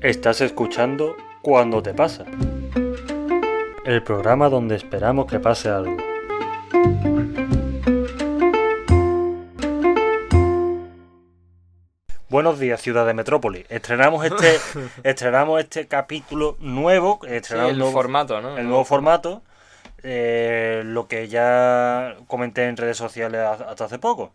Estás 0.00 0.40
escuchando 0.40 1.16
Cuando 1.42 1.82
te 1.82 1.94
pasa. 1.94 2.24
El 3.84 4.02
programa 4.02 4.48
donde 4.48 4.74
esperamos 4.76 5.26
que 5.26 5.38
pase 5.38 5.68
algo. 5.68 5.96
Buenos 12.28 12.58
días, 12.58 12.80
ciudad 12.80 13.06
de 13.06 13.14
Metrópoli. 13.14 13.64
Estrenamos 13.68 14.24
este, 14.24 14.58
estrenamos 15.04 15.60
este 15.60 15.86
capítulo 15.86 16.56
nuevo. 16.60 17.20
Sí, 17.22 17.28
estrenamos 17.34 17.72
el 17.72 17.78
nuevo- 17.78 17.92
formato, 17.92 18.40
¿no? 18.40 18.58
el 18.58 18.66
nuevo 18.66 18.84
formato, 18.84 19.42
eh, 20.02 20.82
lo 20.84 21.06
que 21.06 21.28
ya 21.28 22.16
comenté 22.26 22.64
en 22.68 22.76
redes 22.76 22.96
sociales 22.96 23.40
ha- 23.40 23.52
hasta 23.70 23.84
hace 23.84 23.98
poco. 23.98 24.32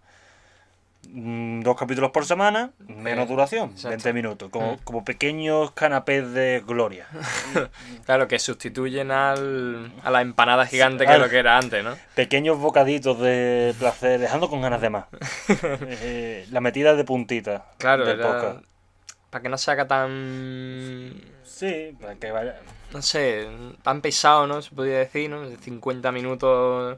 Mm, 1.13 1.61
Dos 1.61 1.75
capítulos 1.77 2.11
por 2.11 2.25
semana, 2.25 2.71
menos 2.87 3.27
duración, 3.27 3.71
exacto. 3.71 3.89
20 3.89 4.13
minutos, 4.13 4.49
como, 4.49 4.73
Mm. 4.75 4.77
como 4.85 5.03
pequeños 5.03 5.71
canapés 5.71 6.31
de 6.31 6.63
gloria. 6.65 7.07
Claro, 8.05 8.27
que 8.29 8.39
sustituyen 8.39 9.11
al, 9.11 9.91
a 10.03 10.09
la 10.11 10.21
empanada 10.21 10.65
gigante 10.65 11.05
que 11.05 11.13
es 11.13 11.19
lo 11.19 11.29
que 11.29 11.37
era 11.39 11.57
antes, 11.57 11.83
¿no? 11.83 11.95
Pequeños 12.15 12.57
bocaditos 12.59 13.19
de 13.19 13.75
placer, 13.77 14.19
dejando 14.21 14.49
con 14.49 14.61
ganas 14.61 14.79
de 14.81 14.89
más. 14.89 15.05
Eh, 16.03 16.47
la 16.51 16.61
metida 16.61 16.95
de 16.95 17.03
puntita 17.03 17.65
Claro, 17.77 18.05
del 18.05 18.19
era 18.19 18.61
para 19.29 19.41
que 19.43 19.49
no 19.49 19.57
se 19.57 19.71
haga 19.71 19.87
tan... 19.87 21.13
Sí, 21.43 21.95
para 22.01 22.15
que 22.15 22.31
vaya... 22.31 22.59
No 22.93 23.01
sé, 23.01 23.47
tan 23.81 24.01
pesado, 24.01 24.45
¿no? 24.47 24.61
Se 24.61 24.75
podría 24.75 24.97
decir, 24.99 25.29
¿no? 25.29 25.41
De 25.49 25.55
50 25.57 26.11
minutos... 26.11 26.97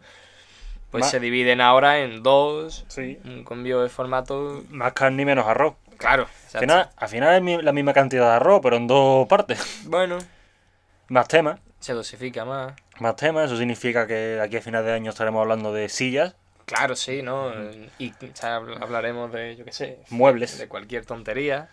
Pues 0.93 1.05
Ma- 1.05 1.09
se 1.09 1.19
dividen 1.19 1.59
ahora 1.59 1.99
en 1.99 2.23
dos, 2.23 2.85
Sí. 2.87 3.19
un 3.25 3.43
cambio 3.43 3.81
de 3.81 3.89
formato... 3.89 4.63
Más 4.69 4.93
carne 4.93 5.23
y 5.23 5.25
menos 5.25 5.45
arroz. 5.45 5.73
Claro, 5.97 6.27
Al 6.53 6.59
final, 6.61 6.89
al 6.95 7.09
final 7.09 7.47
es 7.49 7.63
la 7.63 7.71
misma 7.73 7.93
cantidad 7.93 8.29
de 8.29 8.35
arroz, 8.35 8.61
pero 8.63 8.75
en 8.77 8.87
dos 8.87 9.27
partes. 9.27 9.59
Bueno, 9.85 10.17
Más 11.09 11.27
temas. 11.27 11.59
se 11.79 11.93
dosifica 11.93 12.45
más. 12.45 12.73
Más 12.99 13.15
temas, 13.15 13.45
eso 13.47 13.57
significa 13.57 14.05
que 14.07 14.39
aquí 14.41 14.57
a 14.57 14.61
final 14.61 14.85
de 14.85 14.91
año 14.93 15.09
estaremos 15.09 15.41
hablando 15.41 15.73
de 15.73 15.89
sillas, 15.89 16.35
Claro, 16.65 16.95
sí, 16.95 17.21
¿no? 17.23 17.51
Y 17.97 18.11
o 18.11 18.35
sea, 18.35 18.59
habl- 18.61 18.81
hablaremos 18.81 19.31
de, 19.33 19.55
yo 19.57 19.65
qué 19.65 19.73
sé, 19.73 19.99
muebles, 20.09 20.57
de 20.59 20.67
cualquier 20.69 21.05
tontería. 21.05 21.67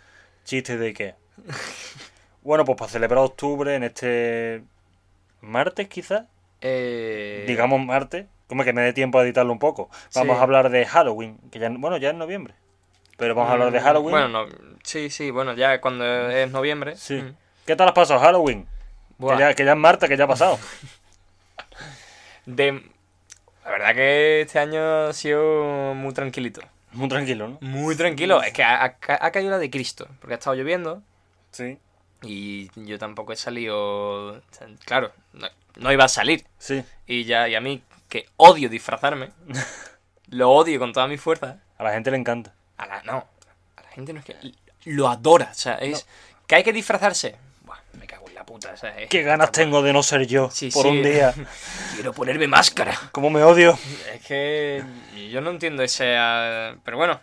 chistes 0.44 0.80
de 0.80 0.86
Ikea. 0.88 1.16
bueno, 2.42 2.64
pues 2.64 2.77
para 2.78 2.90
celebrar 2.90 3.18
octubre 3.22 3.74
en 3.74 3.84
este 3.84 4.62
martes 5.42 5.88
quizás, 5.88 6.24
Eh, 6.62 7.44
digamos 7.46 7.84
martes, 7.84 8.27
como 8.50 8.64
que 8.64 8.72
me 8.74 8.82
dé 8.82 8.92
tiempo 8.92 9.18
a 9.18 9.22
editarlo 9.22 9.52
un 9.52 9.58
poco. 9.60 9.88
Vamos 10.14 10.34
Sí. 10.36 10.40
a 10.40 10.42
hablar 10.42 10.68
de 10.70 10.84
Halloween, 10.84 11.38
que 11.50 11.58
ya, 11.60 11.70
bueno, 11.70 11.96
ya 11.96 12.10
es 12.10 12.14
noviembre. 12.16 12.52
Pero 13.16 13.34
vamos 13.34 13.50
a 13.50 13.52
hablar 13.54 13.70
de 13.70 13.80
mm, 13.80 13.82
Halloween. 13.84 14.10
Bueno, 14.10 14.28
no, 14.28 14.46
sí, 14.82 15.08
sí, 15.08 15.30
bueno, 15.30 15.54
ya 15.54 15.80
cuando 15.80 16.04
es 16.30 16.50
noviembre. 16.50 16.96
Sí. 16.96 17.14
mm, 17.22 17.34
¿Qué 17.64 17.76
tal 17.76 17.88
has 17.88 17.94
pasado 17.94 18.18
Halloween? 18.20 18.66
Que 19.20 19.38
ya, 19.38 19.54
que 19.54 19.64
ya 19.64 19.72
es 19.72 19.78
martes, 19.78 20.08
que 20.08 20.16
ya 20.16 20.24
ha 20.24 20.28
pasado. 20.28 20.58
de, 22.46 22.82
la 23.64 23.70
verdad 23.70 23.94
que 23.94 24.40
este 24.42 24.58
año 24.58 25.06
ha 25.08 25.12
sido 25.12 25.94
muy 25.94 26.12
tranquilito. 26.12 26.60
Muy 26.92 27.08
tranquilo, 27.08 27.48
¿no? 27.48 27.58
Muy 27.60 27.94
tranquilo. 27.94 28.42
Es 28.42 28.52
que 28.52 28.62
ha, 28.64 28.82
ha 28.82 28.96
ca- 28.96 29.18
ha 29.20 29.30
caído 29.30 29.50
la 29.50 29.58
de 29.58 29.70
Cristo, 29.70 30.08
porque 30.20 30.34
ha 30.34 30.38
estado 30.38 30.56
lloviendo 30.56 31.02
Sí. 31.52 31.78
y 32.22 32.68
yo 32.86 32.98
tampoco 32.98 33.32
he 33.32 33.36
salido... 33.36 34.40
Claro, 34.84 35.12
no, 35.34 35.46
no 35.76 35.92
iba 35.92 36.04
a 36.04 36.08
salir. 36.08 36.44
Sí. 36.58 36.82
Y 37.06 37.24
ya 37.24 37.48
y 37.48 37.54
a 37.54 37.60
mí, 37.60 37.82
que 38.11 38.27
odio 38.36 38.69
disfrazarme, 38.69 39.30
lo 40.28 40.50
odio 40.50 40.78
con 40.78 40.92
toda 40.92 41.06
mi 41.08 41.16
fuerza. 41.16 41.58
A 41.78 41.84
la 41.84 41.92
gente 41.92 42.11
le 42.11 42.19
encanta. 42.19 42.52
A 42.77 42.86
la, 42.86 43.02
no, 43.05 43.27
a 43.77 43.83
la 43.83 43.89
gente 43.91 44.12
no 44.12 44.19
es 44.20 44.27
que... 44.27 44.36
Lo 44.84 45.08
adora, 45.08 45.48
o 45.50 45.55
sea, 45.55 45.75
es... 45.77 46.06
Que 46.47 46.56
hay 46.56 46.62
que 46.64 46.72
disfrazarse. 46.72 47.36
Buah, 47.64 47.78
me 47.94 48.06
cago 48.06 48.27
en 48.28 48.34
la 48.34 48.44
puta, 48.44 48.72
o 48.72 48.77
sea, 48.77 48.98
es- 48.98 49.08
Qué 49.08 49.22
ganas 49.22 49.52
tengo 49.52 49.83
de 49.83 49.92
no 49.92 50.02
ser 50.02 50.27
yo 50.27 50.50
Sí, 50.50 50.70
por 50.70 50.83
sí. 50.83 50.89
un 50.89 51.02
día. 51.02 51.33
Quiero 51.95 52.12
ponerme 52.12 52.46
máscara. 52.48 52.98
Cómo 53.12 53.30
me 53.30 53.42
odio. 53.42 53.79
Es 54.13 54.27
que 54.27 54.83
yo 55.30 55.40
no 55.40 55.51
entiendo 55.51 55.83
ese... 55.83 56.17
ah, 56.18 56.74
Pero 56.84 56.96
bueno, 56.96 57.20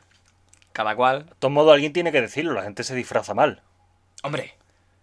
cada 0.72 0.96
cual. 0.96 1.26
De 1.26 1.36
todos 1.40 1.52
modos, 1.52 1.74
alguien 1.74 1.94
tiene 1.94 2.12
que 2.12 2.22
decirlo. 2.22 2.54
La 2.54 2.64
gente 2.64 2.84
se 2.84 2.96
disfraza 2.96 3.34
mal. 3.34 3.62
Hombre, 4.24 4.56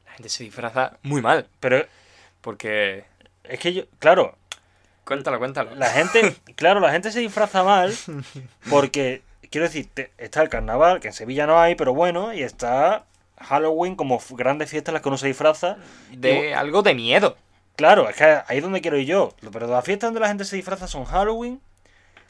la 0.06 0.12
gente 0.12 0.28
se 0.28 0.44
disfraza 0.44 0.97
muy 1.03 1.20
mal. 1.20 1.48
Pero 1.60 1.84
Porque... 2.41 3.04
es 3.42 3.58
que 3.58 3.72
yo, 3.75 3.82
claro, 3.98 4.38
Cuéntalo, 5.04 5.38
cuéntalo. 5.38 5.75
la 5.75 5.91
gente, 5.91 6.34
claro, 6.56 6.81
la 6.81 6.91
gente 6.91 7.10
se 7.12 7.20
disfraza 7.20 7.62
mal 7.62 7.94
porque, 8.70 9.22
quiero 9.50 9.66
decir, 9.66 9.88
te- 9.92 10.10
está 10.19 10.41
el 10.42 10.48
carnaval, 10.48 11.00
que 11.00 11.09
en 11.09 11.15
Sevilla 11.15 11.47
no 11.47 11.60
hay, 11.60 11.75
pero 11.75 11.92
bueno, 11.94 12.32
y 12.32 12.42
está 12.42 13.04
Halloween 13.38 13.97
como 13.97 14.20
grandes 14.31 14.70
fiestas 14.70 14.91
en 14.91 14.94
las 14.94 15.03
que 15.03 15.09
uno 15.09 15.19
se 15.19 15.26
disfraza. 15.26 15.76
De 16.12 16.54
algo 16.54 16.82
de 16.82 16.94
miedo. 16.94 17.37
Claro, 17.76 18.09
es 18.09 18.16
que 18.16 18.25
ahí 18.25 18.59
es 18.59 18.62
donde 18.62 18.81
quiero 18.81 18.97
ir 18.97 19.06
yo. 19.06 19.34
Pero 19.53 19.66
las 19.66 19.84
fiestas 19.84 20.09
donde 20.09 20.20
la 20.20 20.28
gente 20.28 20.44
se 20.44 20.56
disfraza 20.56 20.87
son 20.88 21.04
Halloween, 21.04 21.60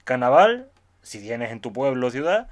carnaval, 0.04 0.68
si 1.02 1.20
tienes 1.20 1.52
en 1.52 1.60
tu 1.60 1.72
pueblo 1.72 2.06
o 2.06 2.10
ciudad, 2.10 2.48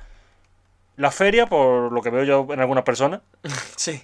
la 0.97 1.11
feria, 1.11 1.47
por 1.47 1.91
lo 1.91 2.03
que 2.03 2.11
veo 2.11 2.23
yo 2.25 2.47
en 2.53 2.61
algunas 2.61 2.85
personas. 2.85 3.21
Sí. 3.77 4.03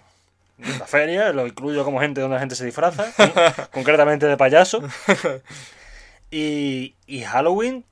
La 0.81 0.87
feria, 0.87 1.33
lo 1.33 1.47
incluyo 1.47 1.84
como 1.84 2.01
gente 2.01 2.21
donde 2.21 2.34
la 2.34 2.41
gente 2.41 2.57
se 2.57 2.65
disfraza, 2.65 3.12
con- 3.17 3.33
concretamente 3.73 4.27
de 4.27 4.37
payaso. 4.37 4.83
Y, 6.31 6.94
y 7.06 7.22
Halloween 7.22 7.84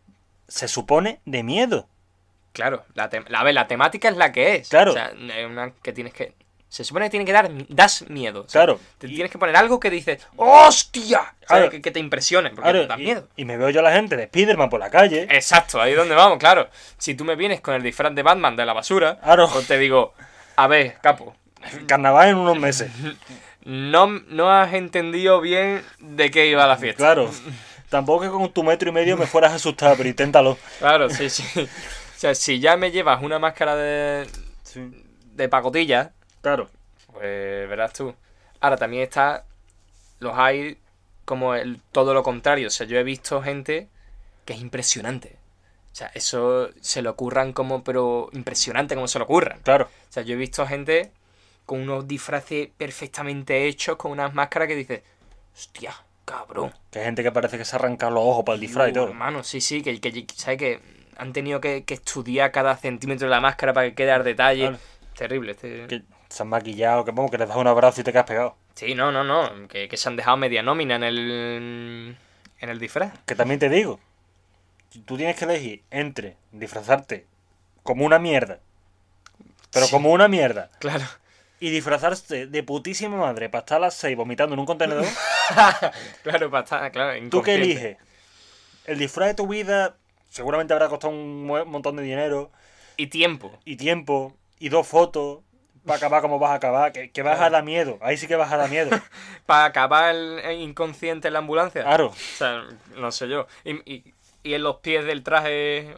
se 0.49 0.69
supone 0.69 1.21
de 1.25 1.43
miedo. 1.43 1.89
Claro, 2.53 2.85
la, 2.95 3.11
la, 3.29 3.41
a 3.41 3.45
ver, 3.45 3.55
la 3.55 3.67
temática 3.67 4.09
es 4.09 4.17
la 4.17 4.33
que 4.33 4.57
es. 4.57 4.69
Claro. 4.69 4.93
O 4.93 4.95
sea, 4.95 5.13
es 5.37 5.47
una 5.47 5.73
que 5.83 5.93
tienes 5.93 6.13
que... 6.15 6.33
Se 6.69 6.85
supone 6.85 7.07
que 7.07 7.11
tiene 7.11 7.25
que 7.25 7.33
dar... 7.33 7.51
Das 7.69 8.09
miedo. 8.09 8.41
o 8.43 8.49
sea, 8.49 8.63
Claro. 8.63 8.81
Te 8.99 9.09
tienes 9.09 9.31
que 9.31 9.39
poner 9.39 9.57
algo 9.57 9.79
que 9.79 9.89
dices... 9.91 10.27
¡Hostia! 10.37 11.35
O 11.45 11.55
sea, 11.55 11.69
que, 11.71 11.81
que 11.81 11.91
te 11.91 12.01
impresione, 12.01 12.51
porque 12.51 12.63
Claro, 12.63 12.81
te 12.83 12.87
da 12.89 12.99
y, 13.01 13.05
miedo. 13.05 13.29
y 13.37 13.45
me 13.45 13.57
veo 13.57 13.71
yo 13.71 13.81
a 13.81 13.83
la 13.85 13.93
gente 13.93 14.17
de 14.17 14.27
Spiderman 14.27 14.69
por 14.69 14.81
la 14.81 14.91
calle. 14.91 15.23
Exacto, 15.31 15.81
ahí 15.81 15.93
es 15.93 15.97
donde 15.97 16.15
vamos, 16.15 16.39
claro. 16.39 16.69
Si 16.99 17.15
tú 17.15 17.25
me 17.25 17.37
vienes 17.37 17.61
con 17.61 17.75
el 17.75 17.83
disfraz 17.83 18.15
de 18.15 18.23
Batman 18.23 18.57
de 18.57 18.67
la 18.67 18.73
basura, 18.73 19.19
Claro. 19.21 19.49
pues 19.53 19.67
te 19.67 19.79
digo... 19.79 20.15
A 20.57 20.67
ver, 20.67 20.97
capo, 21.03 21.37
Carnaval 21.87 22.31
en 22.31 22.37
unos 22.37 22.59
meses. 22.59 22.91
no, 23.65 24.07
no 24.09 24.51
has 24.51 24.73
entendido 24.75 25.41
bien 25.41 25.83
de 26.01 26.31
qué 26.31 26.47
iba 26.49 26.67
la 26.67 26.77
fiesta. 26.79 26.99
Claro. 26.99 27.31
Tampoco 27.89 28.23
que 28.25 28.29
con 28.31 28.53
tu 28.53 28.63
metro 28.65 28.89
y 28.89 28.93
medio 28.93 29.17
me 29.17 29.27
fueras 29.27 29.53
a 29.53 29.57
asustar, 29.57 29.97
pero 29.97 30.09
inténtalo. 30.09 30.59
Claro, 30.79 31.09
sí, 31.11 31.31
sí. 31.31 31.45
O 31.61 32.19
sea, 32.19 32.35
si 32.35 32.59
ya 32.61 32.77
me 32.77 32.91
llevas 32.91 33.23
una 33.23 33.39
máscara 33.39 33.77
de, 33.77 34.27
de 35.35 35.49
pacotilla, 35.49 36.13
Claro. 36.41 36.69
pues 37.13 37.69
verás 37.69 37.93
tú. 37.93 38.15
Ahora 38.61 38.77
también 38.77 39.03
está. 39.03 39.45
Los 40.19 40.33
hay 40.37 40.79
como 41.25 41.55
el, 41.55 41.81
todo 41.93 42.15
lo 42.15 42.23
contrario. 42.23 42.69
O 42.69 42.71
sea, 42.71 42.87
yo 42.87 42.99
he 42.99 43.03
visto 43.05 43.43
gente 43.43 43.89
que 44.45 44.55
es 44.55 44.61
impresionante. 44.61 45.37
O 45.93 45.95
sea, 45.97 46.11
eso 46.15 46.71
se 46.81 47.03
lo 47.03 47.11
ocurran 47.11 47.53
como, 47.53 47.83
pero 47.85 48.29
impresionante 48.33 48.95
como 48.95 49.09
se 49.09 49.19
lo 49.19 49.25
ocurran. 49.25 49.61
Claro. 49.61 49.85
O 50.09 50.13
sea, 50.13 50.23
yo 50.23 50.35
he 50.35 50.37
visto 50.37 50.67
gente 50.67 51.11
con 51.65 51.81
unos 51.81 52.07
disfraces 52.07 52.69
perfectamente 52.77 53.67
hechos, 53.67 53.97
con 53.97 54.13
unas 54.13 54.33
máscaras 54.35 54.69
que 54.69 54.77
dices, 54.77 55.03
hostia, 55.55 55.95
cabrón. 56.27 56.75
Que 56.91 56.99
hay 56.99 57.05
gente 57.07 57.23
que 57.23 57.33
parece 57.33 57.57
que 57.57 57.65
se 57.65 57.75
arranca 57.77 58.11
los 58.11 58.23
ojos 58.23 58.45
para 58.45 58.55
el 58.57 58.61
disfraz 58.61 58.91
y 58.91 58.93
todo. 58.93 59.09
Hermano, 59.09 59.43
sí, 59.43 59.63
sí, 59.63 59.81
que, 59.83 59.99
que, 60.01 60.27
¿sabes? 60.35 60.59
que 60.59 60.81
han 61.17 61.33
tenido 61.33 61.61
que, 61.63 61.85
que 61.85 61.95
estudiar 61.95 62.53
cada 62.53 62.77
centímetro 62.77 63.27
de 63.27 63.31
la 63.31 63.41
máscara 63.41 63.73
para 63.73 63.89
que 63.89 63.95
quede 63.95 64.13
al 64.13 64.25
detalle. 64.25 64.69
Claro. 64.69 64.79
Terrible. 65.17 65.53
Este... 65.53 65.87
Que 65.87 66.03
se 66.29 66.43
han 66.43 66.49
maquillado, 66.51 67.05
que 67.07 67.13
vamos, 67.13 67.31
que 67.31 67.39
les 67.39 67.49
das 67.49 67.57
un 67.57 67.67
abrazo 67.67 68.03
y 68.03 68.05
te 68.05 68.13
quedas 68.13 68.27
pegado. 68.27 68.57
Sí, 68.75 68.95
no, 68.95 69.11
no, 69.11 69.25
no. 69.25 69.67
Que, 69.69 69.89
que 69.89 69.97
se 69.97 70.09
han 70.11 70.17
dejado 70.17 70.37
media 70.37 70.63
nómina 70.63 70.97
en 70.97 71.05
el, 71.05 72.17
en 72.61 72.69
el 72.69 72.79
disfraz. 72.79 73.13
Que 73.25 73.35
también 73.35 73.59
te 73.59 73.71
digo, 73.71 73.99
tú 75.07 75.17
tienes 75.17 75.37
que 75.37 75.47
elegir 75.47 75.83
entre 75.91 76.37
disfrazarte 76.53 77.25
como 77.83 78.05
una 78.05 78.19
mierda, 78.19 78.59
pero 79.73 79.87
Sí. 79.87 79.93
como 79.93 80.11
una 80.11 80.29
mierda, 80.29 80.71
Claro. 80.81 81.05
Y 81.61 81.71
disfrazarse 81.71 82.47
de 82.47 82.63
putísima 82.63 83.17
madre 83.17 83.49
para 83.49 83.61
estar 83.61 83.77
a 83.79 83.81
las 83.81 83.95
6 83.95 84.17
vomitando 84.17 84.55
en 84.55 84.61
un 84.61 84.67
contenedor, 84.67 85.05
claro, 86.23 86.51
para 86.51 86.65
estar, 86.65 86.93
claro. 86.93 87.19
¿tú 87.31 87.43
qué 87.43 87.55
eliges? 87.55 87.97
El 88.85 88.99
disfraz 88.99 89.29
de 89.29 89.35
tu 89.35 89.49
vida 89.49 89.97
seguramente 90.29 90.73
habrá 90.75 90.89
costado 90.89 91.13
un 91.15 91.47
montón 91.47 91.97
de 91.97 92.03
dinero, 92.03 92.51
Y 92.97 93.07
tiempo. 93.09 93.59
y 93.65 93.77
tiempo, 93.77 94.35
y 94.59 94.69
dos 94.69 94.87
fotos, 94.87 95.41
para 95.85 95.97
acabar 95.99 96.21
como 96.23 96.39
vas 96.39 96.51
a 96.51 96.55
acabar, 96.55 96.93
que, 96.93 97.11
que 97.11 97.23
vas 97.23 97.41
a 97.41 97.49
dar 97.49 97.63
miedo, 97.65 97.99
ahí 98.03 98.17
sí 98.17 98.27
que 98.27 98.37
vas 98.37 98.53
a 98.53 98.57
dar 98.57 98.69
miedo. 98.69 98.91
Para 99.47 99.67
acabar 99.67 100.15
el, 100.15 100.41
el 100.41 100.61
inconsciente 100.61 101.29
en 101.29 101.35
la 101.35 101.39
ambulancia. 101.39 101.83
Claro, 101.85 102.09
O 102.09 102.15
sea, 102.15 102.65
no 102.97 103.13
sé 103.13 103.29
yo. 103.29 103.47
Y, 103.65 103.75
y, 103.93 104.15
y 104.43 104.55
en 104.55 104.63
los 104.65 104.77
pies 104.79 105.05
del 105.05 105.23
traje 105.23 105.97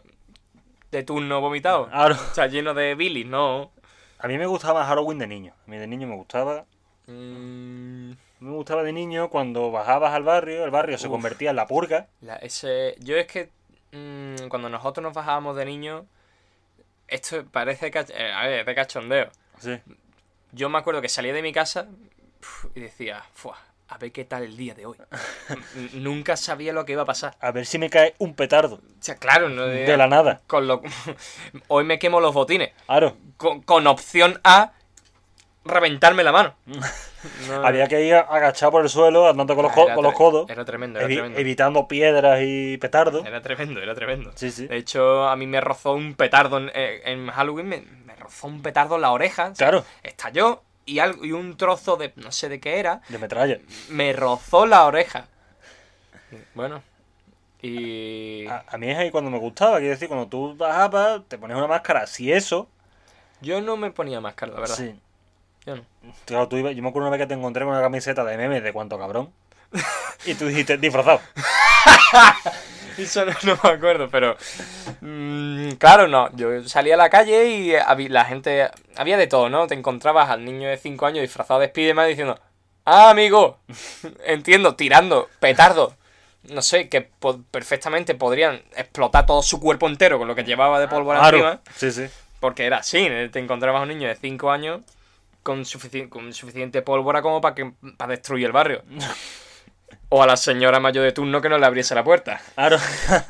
de 0.91 1.03
turno 1.03 1.41
vomitado. 1.41 1.87
claro. 1.89 2.15
O 2.31 2.33
sea, 2.35 2.45
lleno 2.47 2.75
de 2.75 2.93
bilis, 2.93 3.25
¿no? 3.25 3.71
A 4.19 4.27
mí 4.27 4.37
me 4.37 4.45
gustaba 4.45 4.85
Halloween 4.85 5.17
de 5.19 5.27
niño, 5.27 5.53
a 5.65 5.69
mí 5.69 5.77
de 5.77 5.87
niño 5.87 6.07
me 6.07 6.15
gustaba... 6.15 6.65
Mm, 7.07 8.11
Me 8.39 8.51
gustaba 8.51 8.83
de 8.83 8.93
niño 8.93 9.29
cuando 9.29 9.71
bajabas 9.71 10.13
al 10.13 10.23
barrio, 10.23 10.63
el 10.63 10.71
barrio 10.71 10.97
se 10.97 11.07
convertía 11.09 11.49
en 11.49 11.55
la 11.55 11.65
purga. 11.67 12.07
La- 12.21 12.35
ese, 12.37 12.95
yo 12.99 13.15
es 13.17 13.25
que 13.27 13.49
mm, 13.91 14.47
cuando 14.49 14.69
nosotros 14.69 15.01
nos 15.03 15.13
bajábamos 15.13 15.55
de 15.55 15.65
niños, 15.65 16.05
esto 17.07 17.43
parece 17.51 17.91
cach- 17.91 18.13
eh, 18.15 18.31
a 18.31 18.45
ver, 18.47 18.65
de 18.65 18.75
cachondeo. 18.75 19.29
Sí. 19.59 19.79
Yo 20.51 20.69
me 20.69 20.77
acuerdo 20.77 21.01
que 21.01 21.09
salía 21.09 21.33
de 21.33 21.41
mi 21.41 21.51
casa 21.51 21.87
y 22.75 22.79
decía, 22.81 23.23
"Fua, 23.33 23.57
a 23.89 23.97
ver 23.97 24.11
qué 24.11 24.23
tal 24.25 24.43
el 24.43 24.55
día 24.55 24.73
de 24.75 24.85
hoy. 24.85 24.97
Nunca 25.93 26.37
sabía 26.37 26.73
lo 26.73 26.85
que 26.85 26.93
iba 26.93 27.01
a 27.01 27.05
pasar. 27.05 27.35
A 27.39 27.51
ver 27.51 27.65
si 27.65 27.77
me 27.79 27.89
cae 27.89 28.15
un 28.19 28.33
petardo. 28.35 28.75
O 28.75 29.01
sea, 29.01 29.15
claro, 29.15 29.49
no 29.49 29.65
De 29.65 29.97
la 29.97 30.07
nada. 30.07 30.41
con 30.47 30.67
lo 30.67 30.81
hoy 31.67 31.83
me 31.83 31.99
quemo 31.99 32.19
los 32.19 32.33
botines. 32.33 32.71
Claro. 32.85 33.17
Con, 33.37 33.61
con 33.61 33.87
opción 33.87 34.39
A 34.43 34.73
reventarme 35.65 36.23
la 36.23 36.31
mano. 36.31 36.55
No. 37.49 37.67
Había 37.67 37.85
que 37.89 38.01
ir 38.05 38.13
agachado 38.15 38.71
por 38.71 38.81
el 38.81 38.87
suelo, 38.87 39.27
andando 39.27 39.53
con 39.53 39.63
los, 39.63 39.73
Ah, 39.73 39.93
con 39.93 40.05
los 40.05 40.13
codos, 40.13 40.49
Era 40.49 40.63
tremendo, 40.63 40.99
era 40.99 41.07
evi- 41.09 41.15
tremendo. 41.15 41.37
evitando 41.37 41.85
piedras 41.85 42.39
y 42.41 42.77
petardos. 42.77 43.25
Era 43.25 43.41
tremendo, 43.41 43.81
era 43.81 43.93
tremendo. 43.93 44.31
Sí, 44.35 44.51
sí. 44.51 44.67
De 44.67 44.77
hecho, 44.77 45.27
a 45.27 45.35
mí 45.35 45.45
me 45.45 45.59
rozó 45.59 45.91
un 45.91 46.13
petardo 46.13 46.59
en, 46.59 46.71
eh, 46.73 47.01
en 47.03 47.27
Halloween, 47.27 47.67
me, 47.67 47.81
me 47.81 48.15
rozó 48.15 48.47
un 48.47 48.61
petardo 48.61 48.95
en 48.95 49.01
la 49.01 49.11
oreja. 49.11 49.49
o 49.51 49.55
sea, 49.55 49.67
Claro, 49.69 49.85
Estalló 50.01 50.63
y, 50.93 50.99
algo, 50.99 51.23
y 51.25 51.31
un 51.31 51.55
trozo 51.57 51.95
de, 51.97 52.13
no 52.15 52.31
sé 52.31 52.49
de 52.49 52.59
qué 52.59 52.79
era, 52.79 53.01
de 53.09 53.17
metralla. 53.17 53.59
me 53.89 54.13
rozó 54.13 54.65
la 54.65 54.85
oreja. 54.85 55.27
Bueno, 56.53 56.83
y... 57.61 58.47
A, 58.47 58.63
a 58.67 58.77
mí 58.77 58.89
es 58.89 58.97
ahí 58.97 59.11
cuando 59.11 59.29
me 59.31 59.39
gustaba, 59.39 59.77
quiero 59.79 59.93
decir, 59.93 60.07
cuando 60.07 60.27
tú 60.27 60.55
bajabas, 60.55 61.21
te 61.27 61.37
pones 61.37 61.57
una 61.57 61.67
máscara, 61.67 62.05
si 62.07 62.31
eso, 62.31 62.69
Yo 63.41 63.61
no 63.61 63.77
me 63.77 63.91
ponía 63.91 64.21
máscara, 64.21 64.53
la 64.53 64.59
verdad. 64.61 64.75
sí. 64.75 64.95
Yo 65.65 65.75
no. 65.75 65.83
Claro, 66.25 66.47
tú 66.47 66.55
ibas- 66.57 66.73
yo 66.75 66.81
me 66.81 66.89
acuerdo 66.89 67.07
una 67.09 67.17
vez 67.17 67.23
que 67.25 67.27
te 67.27 67.33
encontré 67.33 67.63
con 67.65 67.73
una 67.73 67.81
camiseta 67.81 68.23
de 68.23 68.37
memes 68.37 68.63
de 68.63 68.71
cuánto 68.73 68.97
cabrón. 68.97 69.31
Y 70.25 70.33
tú 70.35 70.47
dijiste, 70.47 70.77
disfrazado. 70.77 71.21
Eso 72.97 73.25
no, 73.25 73.31
no 73.43 73.59
me 73.63 73.69
acuerdo, 73.69 74.09
pero... 74.09 74.35
mm, 75.01 75.58
claro, 75.77 76.07
no. 76.07 76.29
Yo 76.35 76.63
salía 76.67 76.93
a 76.95 76.97
la 76.97 77.09
calle 77.09 77.47
y 77.49 77.75
había, 77.75 78.09
la 78.09 78.25
gente... 78.25 78.69
Había 78.95 79.17
de 79.17 79.27
todo, 79.27 79.49
¿no? 79.49 79.67
Te 79.67 79.75
encontrabas 79.75 80.29
al 80.29 80.45
niño 80.45 80.69
de 80.69 80.77
5 80.77 81.05
años 81.05 81.21
disfrazado 81.21 81.59
de 81.59 81.67
Spiderman 81.67 82.07
diciendo... 82.07 82.39
Ah, 82.85 83.09
amigo. 83.11 83.59
Entiendo, 84.25 84.75
tirando 84.75 85.29
petardos. 85.39 85.93
No 86.43 86.61
sé, 86.61 86.87
que 86.89 87.01
po- 87.01 87.41
perfectamente 87.51 88.15
podrían 88.15 88.61
explotar 88.75 89.25
todo 89.25 89.41
su 89.43 89.59
cuerpo 89.59 89.87
entero 89.87 90.17
con 90.17 90.27
lo 90.27 90.35
que 90.35 90.43
llevaba 90.43 90.79
de 90.79 90.87
pólvora 90.87 91.19
encima. 91.19 91.61
Claro, 91.61 91.61
sí, 91.75 91.91
sí. 91.91 92.05
Porque 92.39 92.65
era 92.65 92.77
así, 92.77 93.07
te 93.31 93.39
encontrabas 93.39 93.79
a 93.79 93.83
un 93.83 93.89
niño 93.89 94.07
de 94.07 94.15
5 94.15 94.49
años 94.49 94.81
con, 95.43 95.65
sufici- 95.65 96.07
con 96.09 96.33
suficiente 96.33 96.81
pólvora 96.81 97.21
como 97.21 97.41
para 97.41 97.53
que 97.55 97.71
para 97.97 98.11
destruir 98.11 98.45
el 98.45 98.51
barrio. 98.53 98.83
O 100.11 100.23
a 100.23 100.25
la 100.27 100.37
señora 100.37 100.79
mayor 100.79 101.03
de 101.03 101.11
turno 101.11 101.39
que 101.39 101.49
no 101.49 101.59
le 101.59 101.65
abriese 101.67 101.93
la 101.93 102.03
puerta. 102.03 102.41
Claro. 102.55 102.77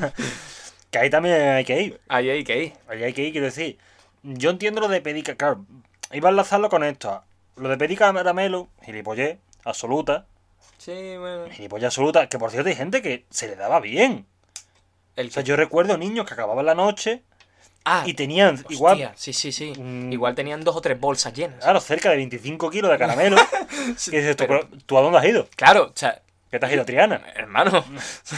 que 0.92 1.00
ahí 1.00 1.10
también 1.10 1.36
hay 1.50 1.66
que 1.66 1.82
ir. 1.82 2.02
Ahí 2.08 2.30
hay 2.30 2.44
que 2.44 2.64
ir. 2.64 2.74
Ahí 2.88 3.04
hay 3.04 3.14
que 3.14 3.24
ir, 3.24 3.32
quiero 3.32 3.46
decir. 3.46 3.78
Yo 4.24 4.50
entiendo 4.50 4.82
lo 4.82 4.88
de 4.88 5.02
pedir 5.02 5.24
Claro, 5.38 5.66
iba 6.12 6.30
a 6.30 6.32
enlazarlo 6.32 6.70
con 6.70 6.84
esto. 6.84 7.24
Lo 7.56 7.70
de 7.70 7.78
pedir 7.78 7.98
caramelo, 7.98 8.68
gilipollez, 8.84 9.38
absoluta. 9.66 10.26
Sí, 10.78 11.18
bueno. 11.18 11.50
Gilipollez 11.52 11.88
absoluta. 11.88 12.28
Que 12.28 12.40
por 12.40 12.52
cierto 12.52 12.70
hay 12.70 12.76
gente 12.76 13.02
que 13.02 13.26
se 13.30 13.48
le 13.48 13.56
daba 13.56 13.80
bien. 13.80 14.26
El 15.16 15.28
O 15.28 15.32
sea, 15.32 15.44
yo 15.44 15.56
recuerdo 15.56 15.98
niños 15.98 16.26
que 16.26 16.34
acababan 16.34 16.66
la 16.66 16.76
noche 16.76 17.24
Ah, 17.86 18.04
y 18.06 18.14
tenían 18.14 18.56
hostia, 18.56 18.76
igual, 18.76 19.12
Sí, 19.16 19.34
sí, 19.34 19.52
sí. 19.52 19.74
Mm. 19.78 20.12
Igual 20.12 20.36
tenían 20.36 20.64
dos 20.64 20.76
o 20.76 20.82
tres 20.82 21.00
bolsas 21.00 21.34
llenas. 21.34 21.60
claro, 21.64 21.80
cerca 21.80 22.10
de 22.12 22.18
25 22.18 22.70
kilos 22.70 22.92
de 22.92 22.98
caramelo. 22.98 23.38
Sí, 23.98 24.12
que 24.12 24.18
dices 24.18 24.36
tú, 24.36 24.46
pero, 24.48 24.68
¿tú 24.86 24.98
a 24.98 25.02
dónde 25.02 25.18
has 25.18 25.26
ido? 25.26 25.48
Claro, 25.56 25.86
o 25.86 25.92
sea, 25.96 26.22
¿Qué 26.52 26.58
te 26.60 26.66
has 26.66 26.72
ido 26.72 26.86
Triana? 26.86 27.22
hermano. 27.36 27.86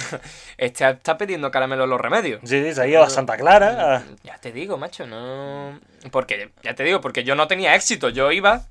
este 0.57 0.89
está 0.89 1.17
pidiendo 1.17 1.49
caramelo 1.51 1.87
los 1.87 1.99
remedios. 2.01 2.41
Sí, 2.43 2.63
sí, 2.63 2.73
se 2.73 2.81
ha 2.81 2.87
ido 2.87 3.03
a 3.03 3.09
Santa 3.09 3.37
Clara. 3.37 3.97
a- 3.97 4.03
Ya 4.23 4.37
te 4.37 4.51
digo, 4.51 4.77
macho, 4.77 5.05
no. 5.07 5.79
Porque, 6.11 6.51
ya 6.63 6.75
te 6.75 6.83
digo, 6.83 6.99
porque 7.01 7.23
yo 7.23 7.35
no 7.35 7.47
tenía 7.47 7.75
éxito. 7.75 8.09
Yo 8.09 8.31
iba. 8.31 8.63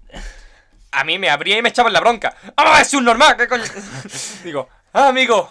A 0.92 1.04
mí 1.04 1.18
me 1.18 1.30
abría 1.30 1.56
y 1.58 1.62
me 1.62 1.68
echaban 1.68 1.92
la 1.92 2.00
bronca. 2.00 2.34
¡Ah, 2.56 2.80
es 2.80 2.92
un 2.94 3.04
normal! 3.04 3.36
¿Qué 3.36 3.46
coño? 3.48 3.64
digo, 4.44 4.68
¡ah, 4.92 5.08
amigo! 5.08 5.50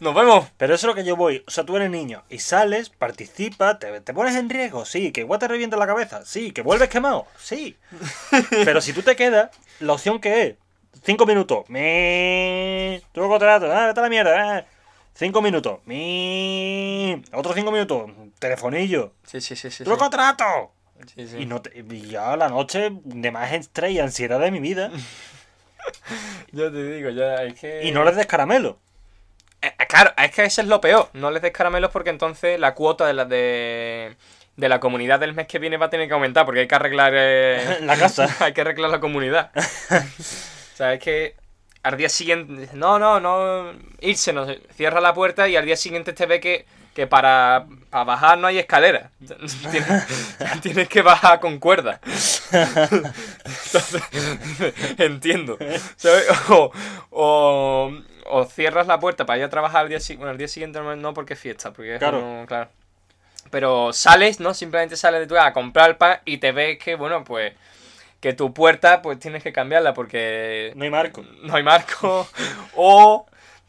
¡Nos 0.00 0.14
vemos! 0.14 0.48
Pero 0.56 0.74
eso 0.74 0.86
es 0.86 0.88
lo 0.88 0.94
que 0.94 1.04
yo 1.04 1.14
voy. 1.14 1.44
O 1.46 1.50
sea, 1.50 1.64
tú 1.64 1.76
eres 1.76 1.90
niño 1.90 2.24
y 2.28 2.38
sales, 2.40 2.88
participas, 2.90 3.78
te, 3.78 4.00
te 4.00 4.12
pones 4.14 4.34
en 4.34 4.50
riesgo, 4.50 4.84
sí. 4.84 5.12
Que 5.12 5.20
igual 5.20 5.38
te 5.38 5.46
revienta 5.46 5.76
la 5.76 5.86
cabeza, 5.86 6.24
sí. 6.24 6.50
Que 6.52 6.62
vuelves 6.62 6.88
quemado, 6.88 7.26
sí. 7.38 7.76
Pero 8.50 8.80
si 8.80 8.92
tú 8.92 9.02
te 9.02 9.14
quedas, 9.14 9.50
la 9.78 9.92
opción 9.92 10.20
que 10.20 10.42
es, 10.42 10.54
cinco 11.02 11.26
minutos, 11.26 11.64
me. 11.68 13.02
Tuvo 13.12 13.28
contrato, 13.28 13.70
ah, 13.72 13.86
vete 13.86 14.00
a 14.00 14.02
la 14.02 14.08
mierda, 14.08 14.58
ah. 14.58 14.64
Cinco 15.14 15.42
minutos, 15.42 15.80
mi. 15.86 17.22
Otros 17.32 17.54
cinco 17.54 17.70
minutos, 17.72 18.10
telefonillo, 18.38 19.12
Sí, 19.24 19.40
sí, 19.40 19.56
sí, 19.56 19.70
sí. 19.70 19.84
contrato. 19.84 20.44
sí, 21.14 21.26
sí. 21.28 21.38
Y, 21.38 21.46
no 21.46 21.60
te- 21.62 21.78
y 21.78 22.00
ya 22.08 22.36
la 22.36 22.48
noche 22.48 22.90
de 23.04 23.30
más 23.30 23.52
estrés 23.52 23.92
y 23.92 23.98
ansiedad 23.98 24.38
de 24.40 24.50
mi 24.50 24.60
vida. 24.60 24.90
Yo 26.52 26.70
te 26.70 26.82
digo, 26.94 27.10
ya, 27.10 27.42
es 27.44 27.58
que. 27.58 27.84
Y 27.84 27.90
no 27.92 28.04
les 28.04 28.16
des 28.16 28.26
caramelo. 28.26 28.78
Eh, 29.62 29.72
eh, 29.78 29.86
claro, 29.86 30.12
es 30.16 30.30
que 30.30 30.44
eso 30.44 30.62
es 30.62 30.68
lo 30.68 30.80
peor. 30.80 31.08
No 31.12 31.30
les 31.30 31.42
des 31.42 31.52
caramelos 31.52 31.90
porque 31.90 32.10
entonces 32.10 32.58
la 32.60 32.74
cuota 32.74 33.06
de 33.06 33.12
la 33.14 33.24
de. 33.24 34.16
De 34.56 34.68
la 34.68 34.78
comunidad 34.80 35.18
del 35.20 35.32
mes 35.32 35.46
que 35.46 35.58
viene 35.58 35.78
va 35.78 35.86
a 35.86 35.90
tener 35.90 36.06
que 36.06 36.12
aumentar 36.12 36.44
porque 36.44 36.60
hay 36.60 36.68
que 36.68 36.74
arreglar 36.74 37.12
eh, 37.16 37.78
La 37.82 37.96
casa. 37.96 38.28
hay 38.44 38.52
que 38.52 38.60
arreglar 38.60 38.90
la 38.90 39.00
comunidad. 39.00 39.50
O 40.72 40.76
sea, 40.76 40.94
es 40.94 41.00
que 41.02 41.34
al 41.82 41.96
día 41.96 42.08
siguiente, 42.08 42.68
no, 42.74 42.98
no, 42.98 43.20
no, 43.20 43.72
irse, 44.00 44.32
no, 44.32 44.46
cierra 44.76 45.00
la 45.00 45.14
puerta 45.14 45.48
y 45.48 45.56
al 45.56 45.64
día 45.64 45.76
siguiente 45.76 46.12
te 46.12 46.26
ve 46.26 46.38
que, 46.40 46.66
que 46.94 47.06
para, 47.06 47.66
para 47.88 48.04
bajar 48.04 48.38
no 48.38 48.46
hay 48.46 48.58
escalera. 48.58 49.10
Tienes, 49.70 50.06
tienes 50.62 50.88
que 50.88 51.02
bajar 51.02 51.40
con 51.40 51.58
cuerda. 51.58 52.00
Entonces, 52.52 54.02
entiendo. 54.98 55.58
¿sabes? 55.96 56.26
O, 56.50 56.72
o, 57.10 57.92
o 58.26 58.44
cierras 58.44 58.86
la 58.86 58.98
puerta 59.00 59.24
para 59.26 59.38
ir 59.38 59.44
a 59.44 59.50
trabajar 59.50 59.82
al 59.82 59.88
día 59.88 60.00
siguiente. 60.00 60.18
Bueno, 60.20 60.32
al 60.32 60.38
día 60.38 60.48
siguiente 60.48 60.80
no, 60.80 61.14
porque 61.14 61.34
es 61.34 61.40
fiesta, 61.40 61.72
porque 61.72 61.94
es 61.94 61.98
Claro. 61.98 62.20
como- 62.20 62.46
claro. 62.46 62.68
Pero 63.50 63.92
sales, 63.92 64.38
¿no? 64.38 64.54
Simplemente 64.54 64.96
sales 64.96 65.20
de 65.20 65.26
tu 65.26 65.34
casa 65.34 65.48
a 65.48 65.52
comprar 65.52 65.90
el 65.90 65.96
pan 65.96 66.18
y 66.24 66.38
te 66.38 66.52
ves 66.52 66.78
que, 66.78 66.94
bueno, 66.94 67.24
pues 67.24 67.52
que 68.20 68.32
tu 68.34 68.52
puerta 68.52 69.02
pues 69.02 69.18
tienes 69.18 69.42
que 69.42 69.52
cambiarla 69.52 69.94
porque 69.94 70.72
No 70.76 70.84
hay 70.84 70.90
marco. 70.90 71.24
no 71.42 71.54
hay 71.54 71.62
marco 71.62 72.28
o 72.76 73.26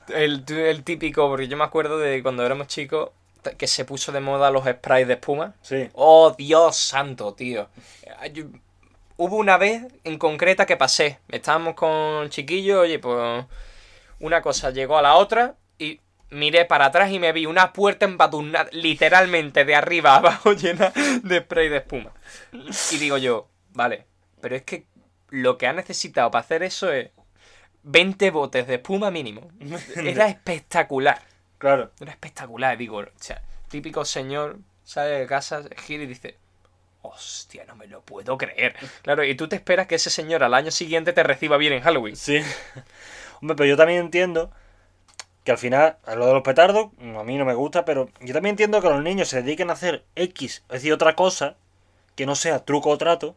el, 0.10 0.44
el 0.50 0.84
típico, 0.84 1.28
porque 1.30 1.48
yo 1.48 1.56
me 1.58 1.64
acuerdo 1.64 1.98
de 1.98 2.22
cuando 2.22 2.46
éramos 2.46 2.68
chicos 2.68 3.10
que 3.58 3.68
se 3.68 3.86
puso 3.86 4.12
de 4.12 4.20
moda 4.20 4.52
los 4.52 4.66
sprays 4.66 5.08
de 5.08 5.14
espuma. 5.14 5.56
Sí. 5.62 5.90
Oh, 5.94 6.36
Dios 6.38 6.78
santo, 6.78 7.34
tío. 7.34 7.70
Yo- 8.34 8.46
hubo 9.18 9.38
una 9.38 9.58
vez 9.58 9.84
en 10.04 10.18
concreta 10.18 10.66
que 10.66 10.78
pasé. 10.78 11.20
Estábamos 11.30 11.74
con 11.76 12.30
chiquillos, 12.30 12.80
oye, 12.80 13.00
pues 13.00 13.46
una 14.20 14.42
cosa 14.42 14.70
llegó 14.72 14.98
a 14.98 15.02
la 15.02 15.16
otra 15.16 15.56
y 15.80 16.00
miré 16.30 16.66
para 16.66 16.86
atrás 16.86 17.12
y 17.12 17.20
me 17.20 17.32
vi 17.34 17.46
una 17.46 17.74
puerta 17.74 18.06
embadurnada, 18.06 18.70
literalmente 18.74 19.66
de 19.66 19.76
arriba 19.76 20.14
a 20.14 20.18
abajo 20.18 20.54
llena 20.54 20.92
de 21.24 21.40
spray 21.40 21.70
de 21.70 21.78
espuma. 21.78 22.12
Y 22.92 22.98
digo 22.98 23.18
yo, 23.18 23.48
vale, 23.74 24.06
pero 24.42 24.56
es 24.56 24.64
que 24.64 24.86
lo 25.30 25.58
que 25.58 25.68
ha 25.68 25.74
necesitado 25.74 26.32
para 26.32 26.44
hacer 26.44 26.64
eso 26.64 26.92
es 26.92 27.10
20 27.84 28.32
botes 28.32 28.68
de 28.68 28.76
espuma 28.76 29.12
mínimo. 29.12 29.50
Era 29.96 30.28
espectacular. 30.28 31.22
Claro. 31.58 31.92
Era 32.00 32.12
espectacular, 32.12 32.78
digo, 32.78 32.98
o 32.98 33.06
sea, 33.16 33.42
típico 33.70 34.04
señor 34.06 34.60
sale 34.84 35.12
de 35.12 35.28
casa, 35.28 35.64
gira 35.78 36.04
y 36.04 36.08
dice, 36.08 36.36
hostia, 37.02 37.66
no 37.66 37.76
me 37.76 37.88
lo 37.88 38.02
puedo 38.02 38.38
creer. 38.38 38.76
Claro, 39.02 39.24
y 39.24 39.36
tú 39.36 39.48
te 39.48 39.56
esperas 39.56 39.88
que 39.88 39.96
ese 39.96 40.10
señor 40.10 40.44
al 40.44 40.54
año 40.54 40.72
siguiente 40.72 41.14
te 41.14 41.24
reciba 41.24 41.58
bien 41.58 41.74
en 41.74 41.82
Halloween. 41.82 42.16
Sí. 42.16 42.42
Hombre, 43.42 43.56
pero 43.56 43.70
yo 43.70 43.78
también 43.78 44.02
entiendo 44.02 44.52
que 45.44 45.52
al 45.52 45.58
final, 45.58 45.98
a 46.06 46.16
lo 46.16 46.28
de 46.28 46.34
los 46.34 46.44
petardos, 46.44 46.90
a 47.00 47.24
mí 47.24 47.38
no 47.38 47.46
me 47.46 47.56
gusta, 47.56 47.84
pero 47.86 48.10
yo 48.20 48.34
también 48.34 48.54
entiendo 48.54 48.82
que 48.82 48.90
los 48.90 49.02
niños 49.02 49.28
se 49.30 49.42
dediquen 49.42 49.72
a 49.72 49.74
hacer 49.74 50.06
X, 50.16 50.64
es 50.68 50.74
decir, 50.74 50.94
otra 50.94 51.16
cosa 51.16 51.56
que 52.16 52.28
no 52.28 52.36
sea 52.36 52.64
truco 52.64 52.90
o 52.90 52.98
trato, 53.00 53.36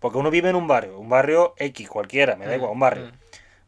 porque 0.00 0.18
uno 0.18 0.30
vive 0.30 0.50
en 0.50 0.56
un 0.56 0.66
barrio, 0.66 0.98
un 0.98 1.08
barrio 1.08 1.54
X, 1.56 1.88
cualquiera, 1.88 2.36
me 2.36 2.46
da 2.46 2.56
igual, 2.56 2.72
un 2.72 2.80
barrio. 2.80 3.12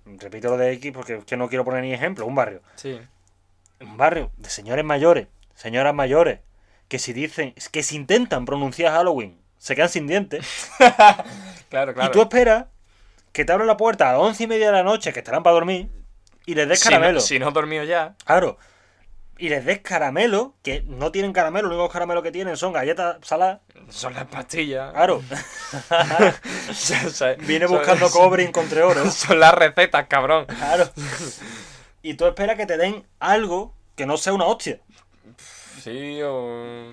Repito 0.04 0.50
lo 0.50 0.56
de 0.56 0.72
X 0.72 0.92
porque 0.92 1.16
es 1.16 1.24
que 1.24 1.36
no 1.36 1.48
quiero 1.48 1.64
poner 1.64 1.82
ni 1.82 1.92
ejemplo, 1.92 2.26
un 2.26 2.34
barrio. 2.34 2.62
Sí. 2.76 3.00
Un 3.80 3.96
barrio 3.96 4.30
de 4.36 4.48
señores 4.48 4.84
mayores, 4.84 5.26
señoras 5.54 5.94
mayores, 5.94 6.40
que 6.88 6.98
si 6.98 7.12
dicen, 7.12 7.54
que 7.72 7.82
si 7.82 7.96
intentan 7.96 8.44
pronunciar 8.44 8.92
Halloween, 8.92 9.38
se 9.58 9.74
quedan 9.74 9.88
sin 9.88 10.06
dientes. 10.06 10.70
Claro, 11.68 11.94
claro. 11.94 12.04
Y 12.04 12.12
tú 12.12 12.22
esperas 12.22 12.66
que 13.32 13.44
te 13.44 13.52
abran 13.52 13.66
la 13.66 13.76
puerta 13.76 14.08
a 14.08 14.12
las 14.12 14.22
once 14.22 14.44
y 14.44 14.46
media 14.46 14.66
de 14.66 14.72
la 14.72 14.82
noche, 14.82 15.12
que 15.12 15.18
estarán 15.18 15.42
para 15.42 15.54
dormir, 15.54 15.90
y 16.46 16.54
les 16.54 16.68
des 16.68 16.80
si 16.80 16.88
caramelo. 16.88 17.14
No, 17.14 17.20
si 17.20 17.38
no 17.38 17.48
he 17.48 17.52
dormido 17.52 17.84
ya. 17.84 18.14
Claro. 18.24 18.56
Y 19.36 19.50
les 19.50 19.64
des 19.64 19.80
caramelo, 19.80 20.54
que 20.62 20.82
no 20.86 21.12
tienen 21.12 21.32
caramelo, 21.32 21.68
los 21.68 21.76
únicos 21.76 21.92
caramelos 21.92 22.22
que 22.22 22.32
tienen 22.32 22.56
son 22.56 22.72
galletas 22.72 23.18
saladas. 23.22 23.60
Son 23.88 24.14
las 24.14 24.26
pastillas. 24.26 24.92
Claro. 24.92 25.22
O 26.70 26.74
sea, 26.74 27.34
Viene 27.34 27.66
son- 27.68 27.78
buscando 27.78 28.10
cobre 28.10 28.42
y 28.42 28.46
encontré 28.46 28.82
oro. 28.82 29.10
Son 29.10 29.38
las 29.40 29.54
recetas, 29.54 30.06
cabrón. 30.08 30.46
Claro. 30.46 30.90
Y 32.02 32.14
tú 32.14 32.26
esperas 32.26 32.56
que 32.56 32.66
te 32.66 32.76
den 32.76 33.04
algo 33.20 33.74
que 33.96 34.06
no 34.06 34.16
sea 34.16 34.32
una 34.32 34.44
hostia. 34.46 34.80
Sí, 35.82 36.20
o... 36.22 36.92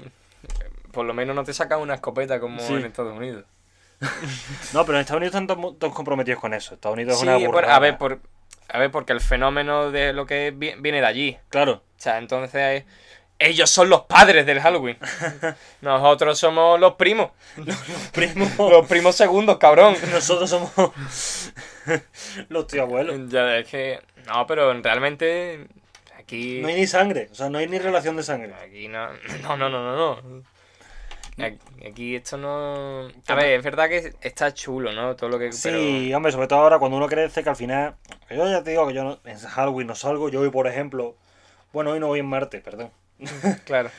por 0.91 1.05
lo 1.05 1.13
menos 1.13 1.35
no 1.35 1.43
te 1.43 1.53
sacan 1.53 1.79
una 1.79 1.95
escopeta 1.95 2.39
como 2.39 2.59
Sí. 2.59 2.73
en 2.73 2.85
Estados 2.85 3.15
Unidos. 3.17 3.45
No, 4.73 4.85
pero 4.85 4.97
en 4.97 5.01
Estados 5.01 5.19
Unidos 5.21 5.35
están 5.35 5.47
todos 5.77 5.93
comprometidos 5.93 6.39
con 6.39 6.53
eso. 6.53 6.75
Estados 6.75 6.95
Unidos 6.95 7.15
es 7.17 7.23
una 7.23 7.37
por- 7.39 7.65
a 7.65 7.79
ver, 7.79 7.97
por, 7.97 8.19
a 8.69 8.77
ver, 8.79 8.91
porque 8.91 9.13
el 9.13 9.21
fenómeno 9.21 9.91
de 9.91 10.13
lo 10.13 10.25
que 10.25 10.51
vi- 10.55 10.75
viene 10.79 10.99
de 11.01 11.07
allí. 11.07 11.37
Claro. 11.49 11.83
O 11.97 12.01
sea, 12.03 12.17
entonces 12.17 12.83
ellos 13.39 13.69
son 13.69 13.89
los 13.89 14.01
padres 14.03 14.45
del 14.45 14.61
Halloween. 14.61 14.97
Nosotros 15.81 16.39
somos 16.39 16.79
los 16.79 16.93
primos. 16.93 17.31
Primo. 18.11 18.49
Los 18.69 18.87
primos 18.87 19.15
segundos, 19.15 19.57
cabrón. 19.57 19.95
Nosotros 20.11 20.49
somos 20.49 20.71
los 22.49 22.67
tíos 22.67 22.83
abuelos. 22.83 23.29
Ya, 23.29 23.57
es 23.57 23.67
que. 23.67 23.99
No, 24.27 24.47
pero 24.47 24.73
realmente. 24.81 25.67
Aquí. 26.17 26.59
No 26.61 26.69
hay 26.69 26.75
ni 26.75 26.87
sangre, 26.87 27.27
o 27.31 27.35
sea, 27.35 27.49
no 27.49 27.57
hay 27.57 27.67
ni 27.67 27.79
relación 27.79 28.15
de 28.15 28.23
sangre. 28.23 28.53
Aquí 28.53 28.87
no. 28.87 29.09
No, 29.41 29.57
no, 29.57 29.69
no, 29.69 29.83
no. 29.83 30.21
no. 30.21 30.43
Aquí, 31.43 31.59
aquí 31.85 32.15
esto 32.15 32.37
no. 32.37 33.07
A 33.27 33.35
ver, 33.35 33.57
es 33.57 33.63
verdad 33.63 33.89
que 33.89 34.13
está 34.21 34.53
chulo, 34.53 34.93
¿no? 34.93 35.15
Todo 35.15 35.29
lo 35.31 35.39
que. 35.39 35.51
Sí, 35.51 36.13
hombre, 36.13 36.31
sobre 36.31 36.47
todo 36.47 36.59
ahora 36.59 36.79
cuando 36.79 36.97
uno 36.97 37.07
crece 37.07 37.43
que 37.43 37.49
al 37.49 37.55
final. 37.55 37.95
Yo 38.29 38.49
ya 38.49 38.63
te 38.63 38.71
digo 38.71 38.87
que 38.87 38.93
yo 38.93 39.03
no, 39.03 39.19
en 39.25 39.37
Halloween 39.37 39.87
no 39.87 39.95
salgo. 39.95 40.29
Yo 40.29 40.41
hoy, 40.41 40.49
por 40.49 40.67
ejemplo. 40.67 41.17
Bueno, 41.73 41.91
hoy 41.91 41.99
no 41.99 42.07
voy 42.07 42.19
en 42.19 42.27
martes, 42.27 42.61
perdón. 42.61 42.91
Claro. 43.65 43.89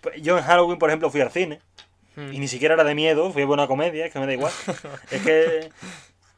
Pues 0.00 0.20
Yo 0.22 0.38
en 0.38 0.44
Halloween, 0.44 0.78
por 0.78 0.90
ejemplo, 0.90 1.10
fui 1.10 1.20
al 1.20 1.30
cine. 1.30 1.60
Mm. 2.16 2.32
Y 2.32 2.38
ni 2.38 2.48
siquiera 2.48 2.74
era 2.74 2.84
de 2.84 2.94
miedo, 2.94 3.32
fui 3.32 3.42
a 3.42 3.46
una 3.46 3.66
comedia, 3.66 4.06
es 4.06 4.12
que 4.12 4.18
me 4.18 4.26
da 4.26 4.32
igual. 4.32 4.52
es 5.10 5.22
que. 5.22 5.70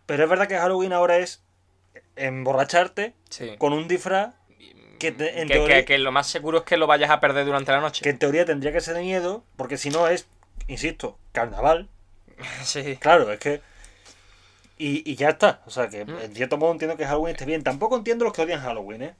Pero 0.06 0.24
es 0.24 0.28
verdad 0.30 0.48
que 0.48 0.58
Halloween 0.58 0.92
ahora 0.92 1.16
es 1.18 1.42
emborracharte 2.16 3.14
Sí. 3.30 3.54
con 3.58 3.72
un 3.72 3.88
disfraz 3.88 4.34
que, 4.98 5.12
te- 5.12 5.40
en 5.40 5.48
que, 5.48 5.54
teoría, 5.54 5.76
que- 5.78 5.84
que 5.86 5.98
lo 5.98 6.12
más 6.12 6.26
seguro 6.26 6.58
es 6.58 6.64
que 6.64 6.76
lo 6.76 6.86
vayas 6.86 7.10
a 7.10 7.20
perder 7.20 7.44
durante 7.46 7.72
la 7.72 7.80
noche. 7.80 8.02
que 8.02 8.10
en 8.10 8.18
teoría 8.18 8.44
tendría 8.44 8.72
que 8.72 8.80
ser 8.80 8.94
de 8.94 9.00
miedo, 9.02 9.44
porque 9.56 9.76
si 9.78 9.90
no 9.90 10.06
es, 10.08 10.26
insisto, 10.68 11.18
carnaval. 11.32 11.88
Sí. 12.64 12.96
Claro, 12.96 13.30
es 13.32 13.38
que. 13.38 13.60
Y, 14.78 15.08
y 15.10 15.14
ya 15.16 15.30
está. 15.30 15.62
O 15.66 15.70
sea 15.70 15.88
que 15.88 16.04
Mm. 16.04 16.18
en 16.22 16.34
cierto 16.34 16.56
modo 16.58 16.72
entiendo 16.72 16.96
que 16.96 17.06
Halloween 17.06 17.32
esté 17.32 17.44
bien. 17.44 17.62
Tampoco 17.62 17.96
entiendo 17.96 18.24
los 18.24 18.32
que 18.34 18.42
odian 18.42 18.60
Halloween, 18.60 19.02
¿eh? 19.02 19.14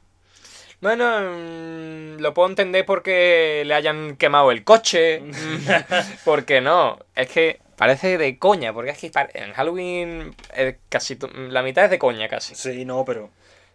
Bueno, 0.82 1.20
mm, 1.20 2.20
lo 2.20 2.34
puedo 2.34 2.48
entender 2.48 2.84
porque 2.84 3.62
le 3.64 3.72
hayan 3.72 4.16
quemado 4.16 4.50
el 4.50 4.64
coche. 4.64 5.22
porque 6.24 6.60
no, 6.60 6.98
es 7.14 7.28
que 7.28 7.60
parece 7.76 8.18
de 8.18 8.36
coña, 8.36 8.72
porque 8.72 8.90
es 8.90 8.98
que 8.98 9.10
en 9.34 9.52
Halloween 9.52 10.34
eh, 10.54 10.78
casi 10.88 11.16
la 11.34 11.62
mitad 11.62 11.84
es 11.84 11.90
de 11.90 12.00
coña 12.00 12.28
casi. 12.28 12.56
Sí, 12.56 12.84
no, 12.84 13.04
pero. 13.04 13.30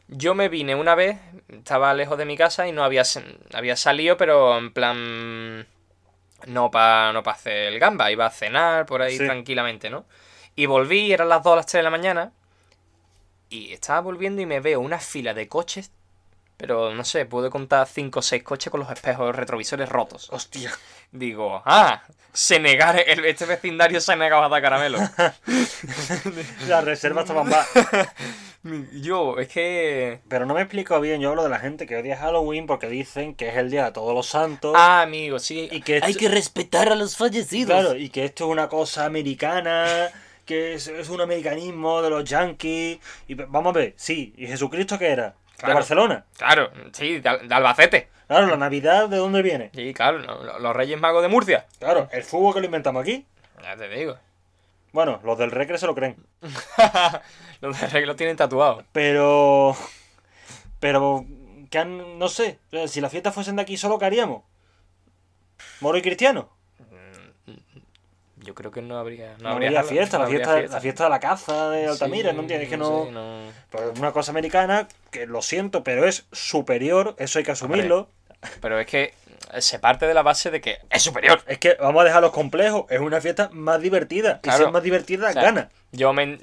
Yo 0.10 0.36
me 0.36 0.48
vine 0.50 0.76
una 0.76 0.96
vez, 0.96 1.18
estaba 1.50 1.94
lejos 1.94 2.18
de 2.18 2.26
mi 2.26 2.38
casa 2.38 2.68
y 2.68 2.72
no 2.74 2.84
había, 2.84 3.04
había 3.54 3.76
salido, 3.76 4.16
pero 4.16 4.58
en 4.58 4.72
plan 4.72 5.66
no 6.46 6.72
para 6.72 7.12
no 7.14 7.24
pa 7.24 7.32
hacer 7.32 7.74
el 7.74 7.80
gamba, 7.80 8.12
iba 8.12 8.26
a 8.26 8.30
cenar 8.32 8.86
por 8.86 9.02
ahí 9.02 9.18
Sí. 9.18 9.26
tranquilamente, 9.26 9.90
¿no? 9.90 10.06
Y 10.56 10.66
volví, 10.66 11.12
eran 11.12 11.28
las 11.30 11.44
2 11.44 11.54
o 11.54 11.56
las 11.58 11.66
3 11.66 11.80
de 11.80 11.84
la 11.84 11.90
mañana 11.90 12.32
y 13.50 13.74
estaba 13.74 14.00
volviendo 14.02 14.42
y 14.42 14.46
me 14.46 14.60
veo 14.62 14.80
una 14.80 15.00
fila 15.00 15.34
de 15.34 15.48
coches, 15.50 15.92
pero 16.58 16.94
no 16.94 17.04
sé, 17.06 17.26
pude 17.26 17.50
contar 17.50 17.88
5 17.88 18.20
o 18.20 18.22
6 18.22 18.44
coches 18.44 18.72
con 18.72 18.80
los 18.80 18.90
espejos 18.92 19.36
retrovisores 19.36 19.88
rotos. 19.88 20.28
Hostia. 20.32 20.72
Digo, 21.12 21.62
ah, 21.66 22.04
se 22.34 22.60
negar, 22.60 23.00
el, 23.08 23.24
este 23.26 23.46
vecindario 23.46 24.02
se 24.02 24.12
ha 24.12 24.16
negado 24.16 24.44
a 24.44 24.50
dar 24.50 24.62
caramelo. 24.62 25.00
Las 26.68 26.84
reservas 26.84 27.24
estaban 27.24 27.50
bajas. 27.50 28.10
Yo, 28.92 29.38
es 29.40 29.48
que... 29.48 30.20
Pero 30.28 30.46
no 30.46 30.54
me 30.54 30.62
explico 30.62 31.00
bien. 31.00 31.22
Yo 31.22 31.30
hablo 31.30 31.44
de 31.44 31.50
la 31.50 31.60
gente 31.60 31.86
que 31.88 31.96
odia 31.96 32.18
Halloween 32.18 32.66
porque 32.66 32.88
dicen 32.90 33.34
que 33.36 33.48
es 33.50 33.56
el 33.56 33.70
día 33.70 33.86
de 33.86 33.92
todos 33.92 34.14
los 34.14 34.28
santos. 34.28 34.74
Ah, 34.76 35.02
amigo, 35.04 35.40
sí. 35.40 35.70
Y 35.72 35.82
que 35.82 36.02
Hay 36.04 36.12
esto- 36.12 36.20
que 36.20 36.28
respetar 36.30 36.92
a 36.92 36.96
los 36.96 37.16
fallecidos. 37.16 37.80
Claro, 37.80 37.96
y 37.96 38.10
que 38.10 38.26
esto 38.26 38.46
es 38.46 38.52
una 38.52 38.68
cosa 38.68 39.06
americana, 39.06 40.10
que 40.46 40.74
es, 40.74 40.88
es 40.88 41.08
un 41.10 41.22
americanismo 41.22 42.02
de 42.02 42.10
los 42.10 42.26
yankees. 42.26 42.98
Y 43.28 43.36
vamos 43.36 43.74
a 43.74 43.80
ver, 43.80 43.94
sí, 43.96 44.34
¿y 44.36 44.48
Jesucristo 44.48 44.98
qué 45.00 45.08
era? 45.08 45.36
Claro. 45.58 45.70
De 45.70 45.74
Barcelona. 45.76 46.26
Claro, 46.38 46.72
sí, 46.94 47.20
de, 47.20 47.30
Al- 47.30 47.48
de 47.48 47.56
Albacete. 47.56 48.10
Claro, 48.28 48.48
la 48.48 48.58
Navidad, 48.58 49.08
¿de 49.10 49.18
dónde 49.18 49.42
viene? 49.42 49.72
Sí, 49.74 49.94
claro, 49.94 50.20
no, 50.20 50.60
los 50.60 50.76
Reyes 50.76 51.00
Magos 51.00 51.22
de 51.22 51.30
Murcia. 51.30 51.66
Claro, 51.80 52.08
el 52.12 52.24
fútbol 52.24 52.54
que 52.54 52.60
lo 52.60 52.66
inventamos 52.66 53.02
aquí. 53.02 53.26
Ya 53.64 53.76
te 53.76 53.88
digo. 53.90 54.18
Bueno, 54.92 55.20
los 55.24 55.38
del 55.38 55.52
Recre 55.52 55.78
se 55.78 55.86
lo 55.88 55.96
creen. 55.96 56.18
los 57.62 57.80
de 57.80 57.88
Reyes 57.88 58.08
lo 58.08 58.16
tienen 58.16 58.36
tatuado. 58.38 58.84
Pero. 58.92 59.76
Pero. 60.80 61.26
Que 61.70 61.80
han- 61.80 62.18
no 62.20 62.30
sé. 62.30 62.60
Si 62.88 63.02
las 63.02 63.12
fiestas 63.12 63.34
fuesen 63.34 63.56
de 63.56 63.62
aquí, 63.64 63.78
¿solo 63.78 63.98
qué 64.00 64.06
haríamos? 64.06 64.44
¿Moro 65.82 65.98
y 65.98 66.02
cristiano? 66.02 66.50
Yo 68.48 68.56
creo 68.56 68.72
que 68.72 68.82
no 68.82 68.98
habría. 68.98 69.34
No, 69.40 69.50
No, 69.50 69.56
habría 69.56 69.84
fiesta, 69.84 70.18
no 70.18 70.24
la, 70.24 70.30
fiesta, 70.30 70.62
la 70.62 70.80
fiesta 70.80 71.04
de 71.04 71.10
la 71.10 71.20
caza 71.20 71.70
de 71.70 71.86
Altamira, 71.88 72.30
Sí, 72.30 72.36
¿no 72.38 72.42
entiendes? 72.44 72.70
Que 72.70 72.78
no. 72.78 73.04
sé, 73.06 73.12
no- 73.12 73.40
Pero 73.70 73.92
es 73.92 74.00
una 74.00 74.14
cosa 74.14 74.32
americana 74.32 74.88
que 75.12 75.26
lo 75.28 75.42
siento, 75.42 75.84
pero 75.84 76.08
es 76.08 76.28
superior, 76.32 77.14
eso 77.20 77.40
hay 77.40 77.44
que 77.46 77.52
asumirlo. 77.52 78.08
Pero 78.62 78.80
es 78.80 78.88
que 78.88 79.14
se 79.60 79.80
parte 79.80 80.08
de 80.08 80.14
la 80.14 80.22
base 80.24 80.50
de 80.50 80.62
que 80.62 80.78
es 80.90 81.04
superior. 81.04 81.42
Es 81.46 81.58
que 81.58 81.76
vamos 81.78 82.02
a 82.02 82.06
dejar 82.06 82.22
los 82.22 82.32
complejos, 82.32 82.86
es 82.90 83.02
una 83.02 83.20
fiesta 83.20 83.50
más 83.52 83.82
divertida. 83.82 84.40
Claro. 84.40 84.58
Y 84.60 84.62
si 84.62 84.68
es 84.68 84.72
más 84.72 84.84
divertida, 84.84 85.30
O 85.30 85.34
sea, 85.34 85.42
gana. 85.42 85.70
Yo 85.92 86.14
me, 86.14 86.40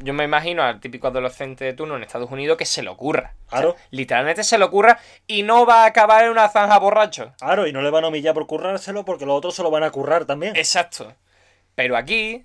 yo 0.00 0.14
me 0.14 0.24
imagino 0.24 0.62
al 0.62 0.80
típico 0.80 1.08
adolescente 1.08 1.64
de 1.66 1.72
turno 1.74 1.96
en 1.96 2.02
Estados 2.04 2.30
Unidos 2.30 2.56
que 2.56 2.64
se 2.64 2.82
le 2.82 2.88
ocurra. 2.88 3.34
O 3.46 3.50
sea, 3.50 3.58
Claro. 3.60 3.76
literalmente 3.90 4.44
se 4.44 4.56
le 4.58 4.64
ocurra 4.64 4.98
y 5.26 5.42
no 5.42 5.66
va 5.66 5.82
a 5.82 5.86
acabar 5.86 6.24
en 6.24 6.30
una 6.30 6.48
zanja 6.48 6.78
borracho. 6.78 7.32
Claro, 7.38 7.66
y 7.66 7.72
no 7.72 7.82
le 7.82 7.90
van 7.90 8.04
a 8.04 8.08
humillar 8.08 8.32
por 8.34 8.46
currárselo 8.46 9.04
porque 9.04 9.26
los 9.26 9.36
otros 9.36 9.54
se 9.54 9.62
lo 9.62 9.70
van 9.70 9.82
a 9.82 9.90
currar 9.90 10.24
también. 10.24 10.56
Exacto. 10.56 11.12
Pero 11.74 11.96
aquí, 11.96 12.44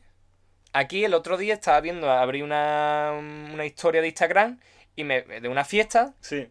aquí 0.73 1.03
el 1.05 1.13
otro 1.13 1.37
día 1.37 1.53
estaba 1.53 1.79
viendo, 1.81 2.09
abrí 2.11 2.41
una, 2.41 3.11
una 3.13 3.65
historia 3.65 4.01
de 4.01 4.07
Instagram 4.07 4.59
y 4.95 5.03
me, 5.03 5.21
de 5.21 5.47
una 5.47 5.65
fiesta, 5.65 6.13
Sí. 6.21 6.49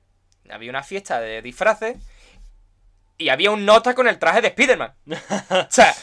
había 0.50 0.70
una 0.70 0.82
fiesta 0.82 1.20
de 1.20 1.42
disfraces 1.42 1.96
y 3.16 3.30
había 3.30 3.50
un 3.50 3.64
nota 3.66 3.94
con 3.94 4.06
el 4.08 4.18
traje 4.18 4.40
de 4.40 4.50
Spiderman. 4.50 4.94
o 5.50 5.66
sea, 5.70 5.94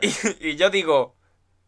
y, 0.00 0.10
y 0.48 0.56
yo 0.56 0.70
digo, 0.70 1.16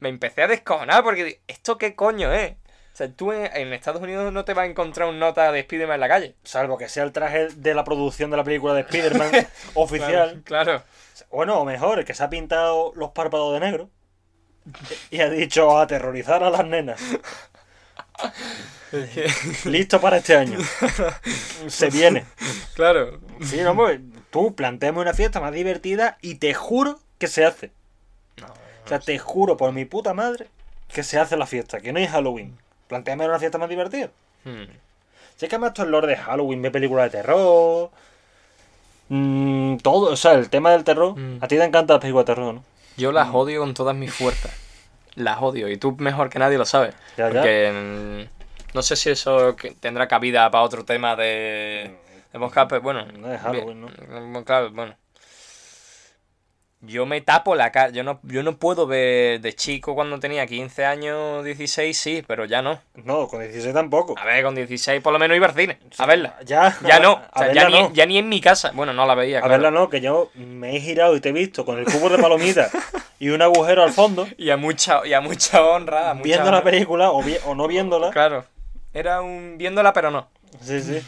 me 0.01 0.09
empecé 0.09 0.43
a 0.43 0.49
descojonar 0.49 1.03
porque 1.03 1.25
digo, 1.25 1.39
¿esto 1.47 1.79
qué 1.79 1.95
coño 1.95 2.33
es? 2.33 2.53
O 2.53 2.97
sea, 2.97 3.13
tú 3.13 3.31
en, 3.33 3.55
en 3.55 3.75
Estados 3.75 4.01
Unidos 4.01 4.33
no 4.33 4.47
te 4.47 4.55
vas 4.55 4.63
a 4.63 4.71
encontrar 4.71 5.09
un 5.11 5.19
nota 5.19 5.53
de 5.53 5.63
Spiderman 5.63 5.97
en 5.97 6.01
la 6.01 6.09
calle. 6.09 6.37
Salvo 6.45 6.79
que 6.79 6.89
sea 6.89 7.05
el 7.05 7.13
traje 7.13 7.49
de 7.49 7.75
la 7.75 7.85
producción 7.85 8.31
de 8.31 8.39
la 8.39 8.45
película 8.45 8.73
de 8.73 8.81
Spider-Man 8.81 9.31
oficial. 9.75 10.41
Claro. 10.45 10.83
Bueno, 11.31 11.61
o 11.61 11.65
mejor, 11.67 11.99
el 11.99 12.05
que 12.07 12.15
se 12.15 12.23
ha 12.25 12.31
pintado 12.31 12.93
los 12.97 13.11
párpados 13.11 13.53
de 13.53 13.61
negro. 13.61 13.91
Y 15.11 15.21
ha 15.21 15.31
dicho 15.31 15.79
aterrorizar 15.79 16.43
a 16.43 16.51
las 16.51 16.67
nenas. 16.67 17.01
Listo 19.65 20.01
para 20.01 20.19
este 20.19 20.37
año. 20.37 20.59
Se 21.69 21.91
viene. 21.91 22.25
claro. 22.75 23.21
Sí, 23.43 23.61
no, 23.61 23.75
pues 23.75 24.01
tú 24.31 24.55
planteame 24.55 25.01
una 25.01 25.13
fiesta 25.15 25.41
más 25.41 25.53
divertida 25.53 26.19
y 26.23 26.37
te 26.37 26.55
juro 26.55 27.01
que 27.19 27.27
se 27.27 27.45
hace. 27.45 27.71
No, 28.41 28.47
O 28.47 28.89
sea, 28.89 28.99
te 28.99 29.19
juro 29.19 29.57
por 29.57 29.73
mi 29.73 29.85
puta 29.85 30.15
madre 30.15 30.49
que 30.93 31.03
se 31.03 31.19
hace 31.19 31.37
la 31.37 31.47
fiesta, 31.47 31.81
que 31.81 31.93
no 31.93 31.99
hay 31.99 32.07
Halloween. 32.07 32.57
Planteame 32.89 33.27
una 33.27 33.39
fiesta 33.39 33.59
más 33.59 33.69
divertida. 33.69 34.11
Hmm. 34.45 34.65
Es 35.41 35.49
que 35.49 35.57
además 35.57 35.75
todo 35.75 35.85
el 35.87 35.93
lore 35.93 36.07
de 36.07 36.17
Halloween, 36.17 36.63
ve 36.63 36.71
películas 36.71 37.13
de 37.13 37.19
terror. 37.19 37.91
mm, 39.09 39.77
todo, 39.79 40.13
o 40.13 40.17
sea, 40.17 40.33
el 40.33 40.49
tema 40.49 40.71
del 40.71 40.85
terror. 40.85 41.19
Mm. 41.19 41.39
A 41.43 41.49
ti 41.49 41.57
te 41.57 41.65
encantan 41.65 41.95
las 41.97 42.01
películas 42.01 42.27
de 42.27 42.35
terror, 42.35 42.55
¿no? 42.55 42.65
Yo 42.97 43.13
las 43.13 43.29
odio 43.33 43.61
con 43.61 43.75
todas 43.75 43.95
mis 43.97 44.13
fuerzas. 44.13 44.53
Las 45.15 45.41
odio. 45.41 45.69
Y 45.69 45.77
tú 45.77 45.97
mejor 45.99 46.29
que 46.31 46.39
nadie 46.39 46.59
lo 46.59 46.65
sabes. 46.67 46.95
Ya, 47.17 47.29
ya. 47.29 47.41
Porque 47.41 48.27
mm, 48.31 48.75
no 48.77 48.83
sé 48.83 48.97
si 48.97 49.11
eso 49.11 49.57
que- 49.57 49.71
tendrá 49.73 50.09
cabida 50.09 50.51
para 50.51 50.65
otro 50.65 50.85
tema 50.85 51.17
de, 51.17 51.97
de 52.33 52.39
podcast, 52.39 52.69
pero 52.71 52.83
bueno. 52.83 53.07
No 53.19 53.33
es 53.33 53.41
Halloween, 53.41 53.87
Claro, 54.45 54.71
bueno. 54.73 54.95
Yo 56.83 57.07
me 57.07 57.21
tapo 57.23 57.55
la 57.57 57.73
cara. 57.73 57.91
Yo 57.91 58.05
no, 58.05 58.21
yo 58.23 58.43
no 58.43 58.59
puedo 58.59 58.87
ver 58.87 59.41
de 59.41 59.55
chico 59.55 59.95
cuando 59.95 60.21
tenía 60.21 60.47
15 60.47 60.85
años, 60.85 61.45
16, 61.45 61.99
sí, 61.99 62.25
pero 62.27 62.45
ya 62.45 62.63
no. 62.63 62.79
No, 62.95 63.27
con 63.29 63.41
16 63.41 63.73
tampoco. 63.75 64.15
A 64.19 64.25
ver, 64.25 64.45
con 64.45 64.55
16 64.55 65.03
por 65.03 65.13
lo 65.13 65.19
menos 65.19 65.37
iba 65.37 65.47
al 65.47 65.55
cine. 65.55 65.79
A 65.99 66.07
verla. 66.07 66.37
Ya, 66.45 66.77
Ya 66.87 67.01
no. 67.01 67.23
O 67.35 67.39
sea, 67.39 67.53
ya, 67.53 67.69
no. 67.69 67.89
ni, 67.89 67.95
ya 67.95 68.07
ni 68.07 68.19
en 68.19 68.29
mi 68.29 68.41
casa. 68.41 68.71
Bueno, 68.75 68.93
no 68.93 69.07
la 69.07 69.15
veía. 69.15 69.39
A 69.39 69.41
claro. 69.43 69.53
verla 69.53 69.71
no, 69.71 69.89
que 69.89 70.01
yo 70.01 70.31
me 70.35 70.77
he 70.77 70.81
girado 70.81 71.17
y 71.17 71.21
te 71.21 71.31
he 71.31 71.33
visto 71.33 71.65
con 71.65 71.79
el 71.79 71.87
cubo 71.87 72.09
de 72.11 72.19
palomitas 72.19 72.71
y 73.19 73.31
un 73.31 73.41
agujero 73.43 73.83
al 73.83 73.93
fondo, 73.93 74.29
Y 74.37 74.51
a 74.51 74.57
mucha, 74.57 75.05
y 75.07 75.15
a 75.15 75.21
mucha 75.21 75.65
honra. 75.65 76.11
a 76.11 76.15
mucha 76.15 76.25
viendo 76.25 76.51
la 76.51 76.63
película 76.63 77.11
o, 77.11 77.23
vi- 77.23 77.39
o 77.47 77.55
no 77.55 77.67
viéndola. 77.67 78.11
Claro. 78.11 78.45
Era 78.93 79.23
un 79.23 79.57
viéndola, 79.59 79.93
pero 79.93 80.11
no. 80.11 80.29
Sí, 80.61 80.81
sí. 80.81 81.03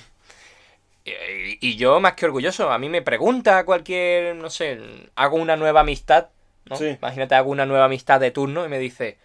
Y, 1.60 1.76
yo 1.76 2.00
más 2.00 2.14
que 2.14 2.26
orgulloso. 2.26 2.70
A 2.70 2.78
mí 2.78 2.88
me 2.88 3.02
pregunta 3.02 3.64
cualquier, 3.64 4.34
no 4.36 4.50
sé, 4.50 4.78
hago 5.14 5.36
una 5.36 5.56
nueva 5.56 5.80
amistad. 5.80 6.28
¿no? 6.66 6.76
Sí. 6.76 6.96
Imagínate, 7.00 7.34
hago 7.34 7.50
una 7.50 7.66
nueva 7.66 7.86
amistad 7.86 8.20
de 8.20 8.30
turno 8.30 8.64
y 8.64 8.68
me 8.68 8.78
dice, 8.78 9.18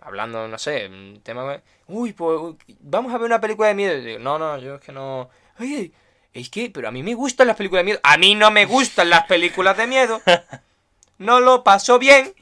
hablando, 0.00 0.48
no 0.48 0.58
sé, 0.58 0.90
tema... 1.22 1.60
Uy, 1.86 2.12
pues 2.12 2.56
vamos 2.80 3.12
a 3.14 3.18
ver 3.18 3.26
una 3.26 3.40
película 3.40 3.68
de 3.68 3.74
miedo. 3.74 4.00
Digo, 4.00 4.18
no, 4.18 4.38
no, 4.38 4.58
yo 4.58 4.76
es 4.76 4.80
que 4.80 4.92
no... 4.92 5.30
Oye, 5.58 5.92
es 6.32 6.50
que, 6.50 6.70
pero 6.70 6.88
a 6.88 6.92
mí 6.92 7.02
me 7.02 7.14
gustan 7.14 7.46
las 7.46 7.56
películas 7.56 7.80
de 7.80 7.84
miedo. 7.84 8.00
A 8.02 8.16
mí 8.18 8.34
no 8.34 8.50
me 8.50 8.64
gustan 8.66 9.10
las 9.10 9.26
películas 9.26 9.76
de 9.76 9.86
miedo. 9.86 10.20
no 11.18 11.40
lo 11.40 11.64
paso 11.64 11.98
bien. 11.98 12.32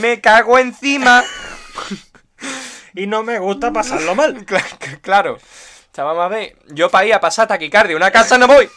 Me 0.00 0.20
cago 0.20 0.58
encima. 0.58 1.22
Y 2.92 3.06
no 3.06 3.22
me 3.22 3.38
gusta 3.38 3.72
pasarlo 3.72 4.16
mal. 4.16 4.44
Cla- 4.46 5.00
Claro. 5.00 5.38
O 5.90 5.94
sea, 5.94 6.04
vamos 6.04 6.24
a 6.24 6.28
ver. 6.28 6.56
Yo 6.68 6.88
para 6.90 7.06
ir 7.06 7.14
a 7.14 7.20
pasar 7.20 7.48
taquicardia 7.48 7.96
una 7.96 8.10
casa 8.10 8.38
no 8.38 8.46
voy. 8.46 8.68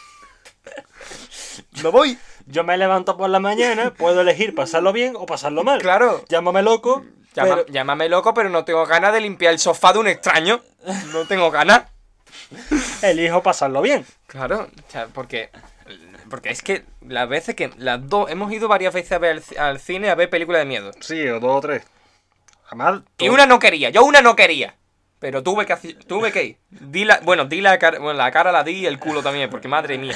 No 1.82 1.92
voy. 1.92 2.18
Yo 2.46 2.64
me 2.64 2.76
levanto 2.76 3.16
por 3.16 3.30
la 3.30 3.40
mañana, 3.40 3.92
puedo 3.94 4.20
elegir 4.20 4.54
pasarlo 4.54 4.92
bien 4.92 5.14
o 5.16 5.24
pasarlo 5.26 5.64
mal. 5.64 5.80
Claro. 5.80 6.24
Llámame 6.28 6.62
loco. 6.62 7.04
Llama- 7.34 7.54
pero- 7.56 7.66
Llámame 7.66 8.08
loco, 8.08 8.34
pero 8.34 8.48
no 8.50 8.64
tengo 8.64 8.84
ganas 8.86 9.12
de 9.12 9.20
limpiar 9.20 9.52
el 9.52 9.58
sofá 9.58 9.92
de 9.92 9.98
un 10.00 10.08
extraño. 10.08 10.60
No 11.12 11.24
tengo 11.26 11.50
ganas. 11.50 11.84
elijo 13.02 13.42
pasarlo 13.42 13.80
bien. 13.82 14.04
Claro, 14.26 14.68
porque. 15.14 15.50
Porque 16.28 16.50
es 16.50 16.62
que 16.62 16.84
las 17.06 17.28
veces 17.28 17.54
que. 17.54 17.70
Las 17.78 18.06
dos. 18.08 18.30
Hemos 18.30 18.52
ido 18.52 18.68
varias 18.68 18.92
veces 18.92 19.12
a 19.12 19.18
ver 19.18 19.42
al 19.58 19.78
cine 19.80 20.10
a 20.10 20.14
ver 20.14 20.28
películas 20.30 20.60
de 20.60 20.66
miedo. 20.66 20.90
Sí, 21.00 21.26
o 21.28 21.38
dos 21.40 21.56
o 21.56 21.60
tres. 21.60 21.84
Jamás. 22.64 23.02
Y 23.18 23.28
una 23.28 23.46
no 23.46 23.58
quería, 23.58 23.90
yo 23.90 24.04
una 24.04 24.20
no 24.20 24.34
quería. 24.36 24.74
Pero 25.24 25.42
tuve 25.42 25.64
que 25.64 25.74
tuve 26.06 26.30
que 26.30 26.44
ir. 26.44 26.58
Di 26.68 27.06
la, 27.06 27.18
bueno, 27.22 27.46
di 27.46 27.62
la 27.62 27.78
cara, 27.78 27.98
bueno, 27.98 28.18
la 28.18 28.30
cara 28.30 28.52
la 28.52 28.62
di 28.62 28.80
y 28.80 28.86
el 28.86 28.98
culo 28.98 29.22
también, 29.22 29.48
porque 29.48 29.68
madre 29.68 29.96
mía. 29.96 30.14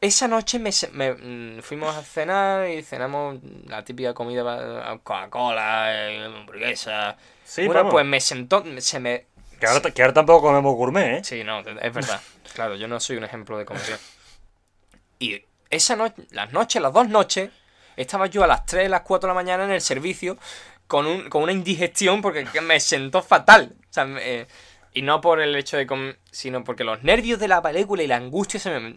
Esa 0.00 0.26
noche 0.26 0.58
me, 0.58 0.72
se- 0.72 0.88
me, 0.88 1.12
mm, 1.12 1.62
fuimos 1.62 1.94
a 1.94 2.02
cenar 2.02 2.68
y 2.68 2.82
cenamos 2.82 3.38
la 3.66 3.84
típica 3.84 4.12
comida 4.12 4.98
Coca-Cola, 5.04 5.84
eh, 6.10 6.24
hamburguesa. 6.24 7.16
Sí, 7.44 7.64
bueno, 7.66 7.82
vamos. 7.82 7.92
pues 7.92 8.04
me 8.06 8.18
sentó, 8.20 8.64
se 8.78 8.98
me... 8.98 9.26
Que 9.60 9.66
ahora, 9.68 9.88
que 9.92 10.02
ahora 10.02 10.14
tampoco 10.14 10.48
comemos 10.48 10.74
gourmet, 10.74 11.18
¿eh? 11.18 11.20
Sí, 11.22 11.44
no, 11.44 11.60
es 11.60 11.94
verdad. 11.94 12.20
Claro, 12.54 12.74
yo 12.74 12.88
no 12.88 12.98
soy 12.98 13.16
un 13.16 13.22
ejemplo 13.22 13.56
de 13.56 13.64
comida. 13.64 14.00
Y 15.20 15.44
esa 15.70 15.94
noche, 15.94 16.24
las 16.32 16.52
noches, 16.52 16.82
las 16.82 16.92
dos 16.92 17.08
noches, 17.08 17.50
estaba 17.96 18.26
yo 18.26 18.42
a 18.42 18.48
las 18.48 18.66
3, 18.66 18.90
las 18.90 19.02
4 19.02 19.28
de 19.28 19.30
la 19.30 19.34
mañana 19.34 19.62
en 19.64 19.70
el 19.70 19.80
servicio 19.80 20.36
con, 20.94 21.06
un, 21.06 21.28
con 21.28 21.42
una 21.42 21.50
indigestión 21.50 22.22
porque 22.22 22.44
que 22.44 22.60
me 22.60 22.78
sentó 22.78 23.20
fatal. 23.20 23.74
O 23.90 23.92
sea, 23.92 24.04
me- 24.04 24.20
eh, 24.22 24.46
y 24.92 25.02
no 25.02 25.20
por 25.20 25.40
el 25.40 25.56
hecho 25.56 25.76
de... 25.76 25.88
com- 25.88 26.14
sino 26.30 26.62
porque 26.62 26.84
los 26.84 27.02
nervios 27.02 27.40
de 27.40 27.48
la 27.48 27.60
película 27.60 28.04
y 28.04 28.06
la 28.06 28.14
angustia 28.16 28.60
se 28.60 28.70
me, 28.78 28.94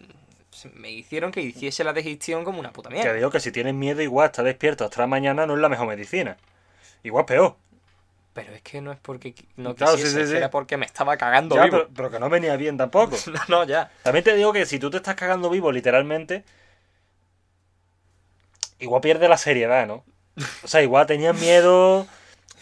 se 0.52 0.68
me 0.68 0.92
hicieron 0.92 1.32
que 1.32 1.40
hiciese 1.40 1.82
la 1.82 1.92
digestión 1.92 2.44
como 2.44 2.60
una 2.60 2.72
puta 2.72 2.88
mierda. 2.88 3.12
digo 3.14 3.30
que 3.30 3.40
si 3.40 3.50
tienes 3.50 3.74
miedo 3.74 4.00
igual 4.00 4.26
estar 4.26 4.44
despierto 4.44 4.84
hasta 4.84 5.00
la 5.00 5.08
mañana 5.08 5.44
no 5.44 5.54
es 5.54 5.60
la 5.60 5.68
mejor 5.68 5.88
medicina. 5.88 6.36
Igual 7.02 7.24
peor. 7.24 7.56
Pero 8.32 8.52
es 8.52 8.62
que 8.62 8.80
no 8.80 8.92
es 8.92 8.98
porque 9.02 9.34
no 9.56 9.74
Claro, 9.74 9.96
quisiese, 9.96 10.20
sí, 10.24 10.30
sí, 10.30 10.36
era 10.36 10.50
porque 10.50 10.76
me 10.76 10.86
estaba 10.86 11.16
cagando 11.16 11.56
Ya, 11.56 11.64
vivo. 11.64 11.76
pero, 11.78 11.88
pero 11.96 12.10
que 12.12 12.20
no 12.20 12.28
venía 12.30 12.56
bien 12.56 12.76
tampoco. 12.76 13.16
No, 13.26 13.40
no, 13.48 13.64
ya. 13.64 13.90
También 14.04 14.24
te 14.24 14.36
digo 14.36 14.52
que 14.52 14.66
si 14.66 14.78
tú 14.78 14.88
te 14.90 14.98
estás 14.98 15.16
cagando 15.16 15.50
vivo 15.50 15.72
literalmente, 15.72 16.44
igual 18.78 19.00
pierde 19.00 19.28
la 19.28 19.36
seriedad, 19.36 19.86
¿no? 19.86 20.04
O 20.62 20.68
sea, 20.68 20.82
igual 20.82 21.06
tenían 21.06 21.38
miedo. 21.38 22.06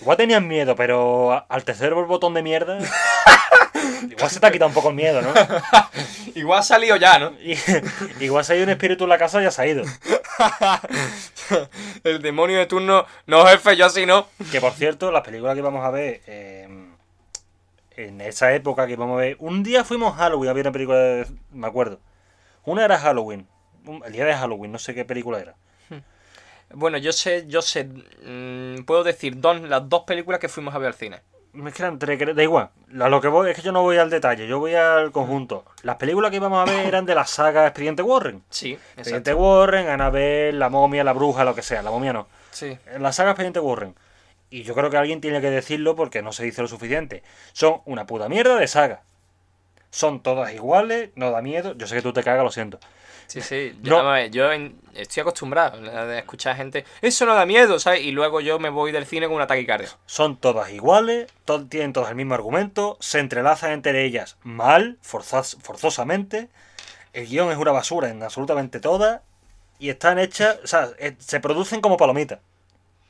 Igual 0.00 0.16
tenían 0.16 0.46
miedo, 0.46 0.76
pero 0.76 1.44
al 1.48 1.64
tercer 1.64 1.94
botón 1.94 2.34
de 2.34 2.42
mierda. 2.42 2.78
Igual 4.10 4.30
se 4.30 4.40
te 4.40 4.46
ha 4.46 4.50
quitado 4.52 4.68
un 4.68 4.74
poco 4.74 4.90
el 4.90 4.94
miedo, 4.94 5.22
¿no? 5.22 5.32
Igual 6.34 6.60
ha 6.60 6.62
salido 6.62 6.96
ya, 6.96 7.18
¿no? 7.18 7.32
Y- 7.40 7.56
igual 8.20 8.44
si 8.44 8.52
hay 8.52 8.62
un 8.62 8.68
espíritu 8.68 9.04
en 9.04 9.10
la 9.10 9.18
casa 9.18 9.40
ya 9.42 9.50
se 9.50 9.62
ha 9.62 9.66
ido. 9.66 9.84
El 12.04 12.22
demonio 12.22 12.58
de 12.58 12.66
turno, 12.66 13.06
no 13.26 13.46
jefe, 13.46 13.76
yo 13.76 13.86
así 13.86 14.06
no. 14.06 14.26
Que 14.50 14.60
por 14.60 14.72
cierto, 14.72 15.10
las 15.12 15.22
películas 15.22 15.54
que 15.54 15.62
vamos 15.62 15.84
a 15.84 15.90
ver 15.90 16.20
eh, 16.26 16.68
en 17.96 18.20
esa 18.20 18.52
época 18.54 18.86
que 18.86 18.96
vamos 18.96 19.18
a 19.18 19.22
ver. 19.22 19.36
Un 19.40 19.62
día 19.62 19.84
fuimos 19.84 20.14
a 20.14 20.18
Halloween 20.18 20.50
a 20.50 20.52
ver 20.52 20.66
una 20.66 20.72
película, 20.72 20.98
de- 20.98 21.26
me 21.52 21.66
acuerdo. 21.66 22.00
Una 22.64 22.84
era 22.84 22.98
Halloween, 22.98 23.46
el 24.04 24.12
día 24.12 24.24
de 24.24 24.34
Halloween, 24.34 24.72
no 24.72 24.78
sé 24.78 24.94
qué 24.94 25.04
película 25.04 25.38
era. 25.38 25.54
Bueno, 26.74 26.98
yo 26.98 27.12
sé, 27.12 27.44
yo 27.46 27.62
sé, 27.62 27.84
mm, 27.84 28.84
puedo 28.84 29.04
decir 29.04 29.40
dos, 29.40 29.60
las 29.62 29.88
dos 29.88 30.02
películas 30.02 30.40
que 30.40 30.48
fuimos 30.48 30.74
a 30.74 30.78
ver 30.78 30.88
al 30.88 30.94
cine. 30.94 31.22
Es 31.64 31.74
que 31.74 31.82
eran 31.82 31.98
tres, 31.98 32.36
da 32.36 32.42
igual. 32.42 32.68
A 33.00 33.08
lo 33.08 33.20
que 33.20 33.28
voy 33.28 33.50
es 33.50 33.56
que 33.56 33.62
yo 33.62 33.72
no 33.72 33.82
voy 33.82 33.96
al 33.96 34.10
detalle, 34.10 34.46
yo 34.46 34.58
voy 34.58 34.74
al 34.74 35.10
conjunto. 35.10 35.64
Las 35.82 35.96
películas 35.96 36.30
que 36.30 36.36
íbamos 36.36 36.60
a 36.60 36.70
ver 36.70 36.86
eran 36.86 37.06
de 37.06 37.14
la 37.14 37.24
saga 37.24 37.66
Expediente 37.66 38.02
Warren. 38.02 38.42
Sí, 38.50 38.78
Expediente. 38.96 39.32
Warren, 39.32 39.88
Annabelle, 39.88 40.52
La 40.52 40.68
Momia, 40.68 41.02
La 41.02 41.14
Bruja, 41.14 41.44
lo 41.44 41.54
que 41.54 41.62
sea. 41.62 41.82
La 41.82 41.90
Momia 41.90 42.12
no. 42.12 42.28
Sí, 42.50 42.76
la 42.98 43.12
saga 43.12 43.30
Expediente 43.30 43.60
Warren. 43.60 43.94
Y 44.50 44.62
yo 44.64 44.74
creo 44.74 44.90
que 44.90 44.96
alguien 44.98 45.20
tiene 45.20 45.40
que 45.40 45.50
decirlo 45.50 45.96
porque 45.96 46.20
no 46.20 46.32
se 46.32 46.44
dice 46.44 46.62
lo 46.62 46.68
suficiente. 46.68 47.22
Son 47.52 47.80
una 47.86 48.06
puta 48.06 48.28
mierda 48.28 48.56
de 48.56 48.68
saga. 48.68 49.02
Son 49.96 50.20
todas 50.20 50.52
iguales, 50.52 51.08
no 51.14 51.30
da 51.30 51.40
miedo. 51.40 51.74
Yo 51.74 51.86
sé 51.86 51.94
que 51.94 52.02
tú 52.02 52.12
te 52.12 52.22
cagas, 52.22 52.44
lo 52.44 52.50
siento. 52.50 52.78
sí, 53.28 53.40
sí. 53.40 53.74
Yo, 53.82 54.02
No. 54.02 54.10
a 54.10 54.12
ver, 54.12 54.30
yo 54.30 54.52
en- 54.52 54.78
estoy 54.94 55.22
acostumbrado 55.22 55.80
a 55.90 56.18
escuchar 56.18 56.54
gente, 56.54 56.84
eso 57.00 57.24
no 57.24 57.34
da 57.34 57.46
miedo, 57.46 57.78
¿sabes? 57.80 58.02
Y 58.02 58.12
luego 58.12 58.42
yo 58.42 58.58
me 58.58 58.68
voy 58.68 58.92
del 58.92 59.06
cine 59.06 59.26
con 59.26 59.36
un 59.36 59.40
ataque 59.42 59.64
cardíaco. 59.64 59.96
Son 60.04 60.36
todas 60.36 60.70
iguales, 60.70 61.28
to- 61.46 61.66
tienen 61.66 61.94
todas 61.94 62.10
el 62.10 62.16
mismo 62.16 62.34
argumento, 62.34 62.98
se 63.00 63.20
entrelazan 63.20 63.70
entre 63.72 64.04
ellas 64.04 64.36
mal, 64.42 64.98
forzas- 65.02 65.56
forzosamente. 65.62 66.50
El 67.14 67.26
guion 67.26 67.50
es 67.50 67.56
una 67.56 67.72
basura 67.72 68.10
en 68.10 68.22
absolutamente 68.22 68.78
todas. 68.80 69.22
Y 69.78 69.88
están 69.88 70.18
hechas, 70.18 70.58
o 70.62 70.66
sea, 70.66 70.90
eh, 70.98 71.16
se 71.18 71.40
producen 71.40 71.80
como 71.80 71.96
palomitas. 71.96 72.40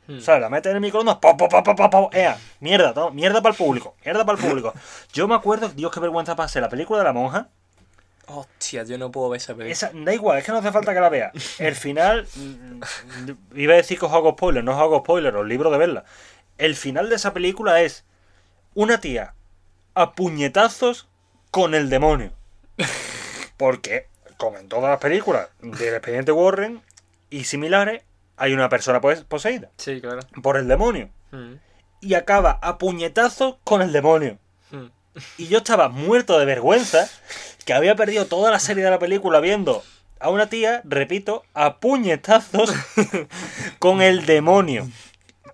Hmm. 0.06 0.18
O 0.18 0.20
sea, 0.20 0.38
la 0.38 0.48
meten 0.48 0.70
en 0.70 0.76
el 0.76 0.80
microondas, 0.80 1.16
po, 1.16 1.36
po, 1.36 1.48
po, 1.48 1.62
po, 1.62 1.74
po, 1.74 1.90
po, 1.90 2.10
ea, 2.12 2.38
mierda, 2.60 2.94
todo, 2.94 3.10
mierda 3.10 3.42
para 3.42 3.52
el 3.52 3.58
público, 3.58 3.96
mierda 4.04 4.24
para 4.24 4.38
el 4.38 4.44
público. 4.44 4.72
Yo 5.12 5.26
me 5.26 5.34
acuerdo, 5.34 5.68
Dios, 5.70 5.90
qué 5.92 6.00
vergüenza 6.00 6.36
pasé, 6.36 6.60
la 6.60 6.68
película 6.68 6.98
de 7.00 7.04
la 7.04 7.12
monja. 7.12 7.48
Hostia, 8.28 8.82
yo 8.84 8.98
no 8.98 9.10
puedo 9.10 9.30
ver 9.30 9.40
esa 9.40 9.54
película. 9.54 9.72
Esa, 9.72 9.90
da 9.92 10.14
igual, 10.14 10.38
es 10.38 10.44
que 10.44 10.52
no 10.52 10.58
hace 10.58 10.72
falta 10.72 10.92
que 10.94 11.00
la 11.00 11.08
vea. 11.08 11.32
El 11.58 11.74
final, 11.74 12.26
mm, 12.34 13.30
iba 13.54 13.74
a 13.74 13.76
decir 13.76 13.98
que 13.98 14.06
os 14.06 14.12
hago 14.12 14.32
spoiler, 14.32 14.64
no 14.64 14.72
os 14.72 14.80
hago 14.80 15.00
spoiler, 15.00 15.34
os 15.36 15.46
libro 15.46 15.70
de 15.70 15.78
verla. 15.78 16.04
El 16.58 16.74
final 16.74 17.08
de 17.08 17.16
esa 17.16 17.32
película 17.32 17.82
es 17.82 18.04
una 18.74 19.00
tía 19.00 19.34
a 19.94 20.12
puñetazos 20.12 21.08
con 21.50 21.74
el 21.74 21.88
demonio. 21.88 22.32
Porque, 23.56 24.08
como 24.36 24.58
en 24.58 24.68
todas 24.68 24.90
las 24.90 25.00
películas 25.00 25.48
del 25.60 25.94
expediente 25.94 26.32
Warren 26.32 26.82
y 27.30 27.44
similares, 27.44 28.02
hay 28.36 28.52
una 28.52 28.68
persona 28.68 29.00
pues- 29.00 29.22
poseída 29.24 29.70
Sí, 29.76 30.00
claro. 30.00 30.20
por 30.42 30.56
el 30.56 30.68
demonio. 30.68 31.08
Mm, 31.32 31.54
Y 32.00 32.14
acaba 32.14 32.58
a 32.62 32.78
puñetazos 32.78 33.56
con 33.64 33.82
el 33.82 33.92
demonio. 33.92 34.38
mm. 34.70 34.84
Y 35.38 35.46
yo 35.48 35.58
estaba 35.58 35.88
muerto 35.88 36.38
de 36.38 36.44
vergüenza 36.44 37.08
que 37.64 37.72
había 37.72 37.96
perdido 37.96 38.26
toda 38.26 38.50
la 38.50 38.58
serie 38.58 38.84
de 38.84 38.90
la 38.90 38.98
película 38.98 39.40
viendo 39.40 39.82
a 40.20 40.28
una 40.30 40.48
tía, 40.48 40.82
repito, 40.84 41.42
a 41.54 41.76
puñetazos 41.78 42.70
con 43.78 44.02
el 44.02 44.26
demonio. 44.26 44.88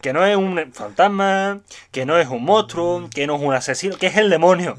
Que 0.00 0.12
no 0.12 0.26
es 0.26 0.36
un 0.36 0.72
fantasma, 0.72 1.60
que 1.92 2.04
no 2.04 2.18
es 2.18 2.26
un 2.26 2.42
monstruo, 2.44 3.08
que 3.14 3.26
no 3.28 3.36
es 3.36 3.42
un 3.42 3.54
asesino, 3.54 3.96
que 3.96 4.08
es 4.08 4.16
el 4.16 4.30
demonio. 4.30 4.76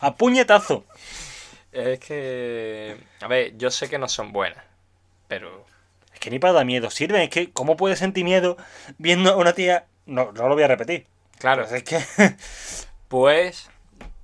A 0.00 0.14
puñetazo. 0.14 0.84
Es 1.72 1.98
que... 1.98 2.96
A 3.20 3.26
ver, 3.26 3.56
yo 3.56 3.70
sé 3.72 3.88
que 3.88 3.98
no 3.98 4.08
son 4.08 4.30
buenas, 4.32 4.62
pero... 5.26 5.66
Que 6.24 6.30
ni 6.30 6.38
para 6.38 6.54
dar 6.54 6.64
miedo 6.64 6.88
sirven. 6.90 7.20
Es 7.20 7.28
que, 7.28 7.50
¿cómo 7.50 7.76
puedes 7.76 7.98
sentir 7.98 8.24
miedo 8.24 8.56
viendo 8.96 9.30
a 9.30 9.36
una 9.36 9.52
tía? 9.52 9.84
No, 10.06 10.32
no 10.32 10.48
lo 10.48 10.54
voy 10.54 10.62
a 10.62 10.68
repetir. 10.68 11.06
Claro, 11.38 11.66
Pues 11.68 11.72
es 11.74 11.82
que 11.84 12.34
pues... 13.08 13.68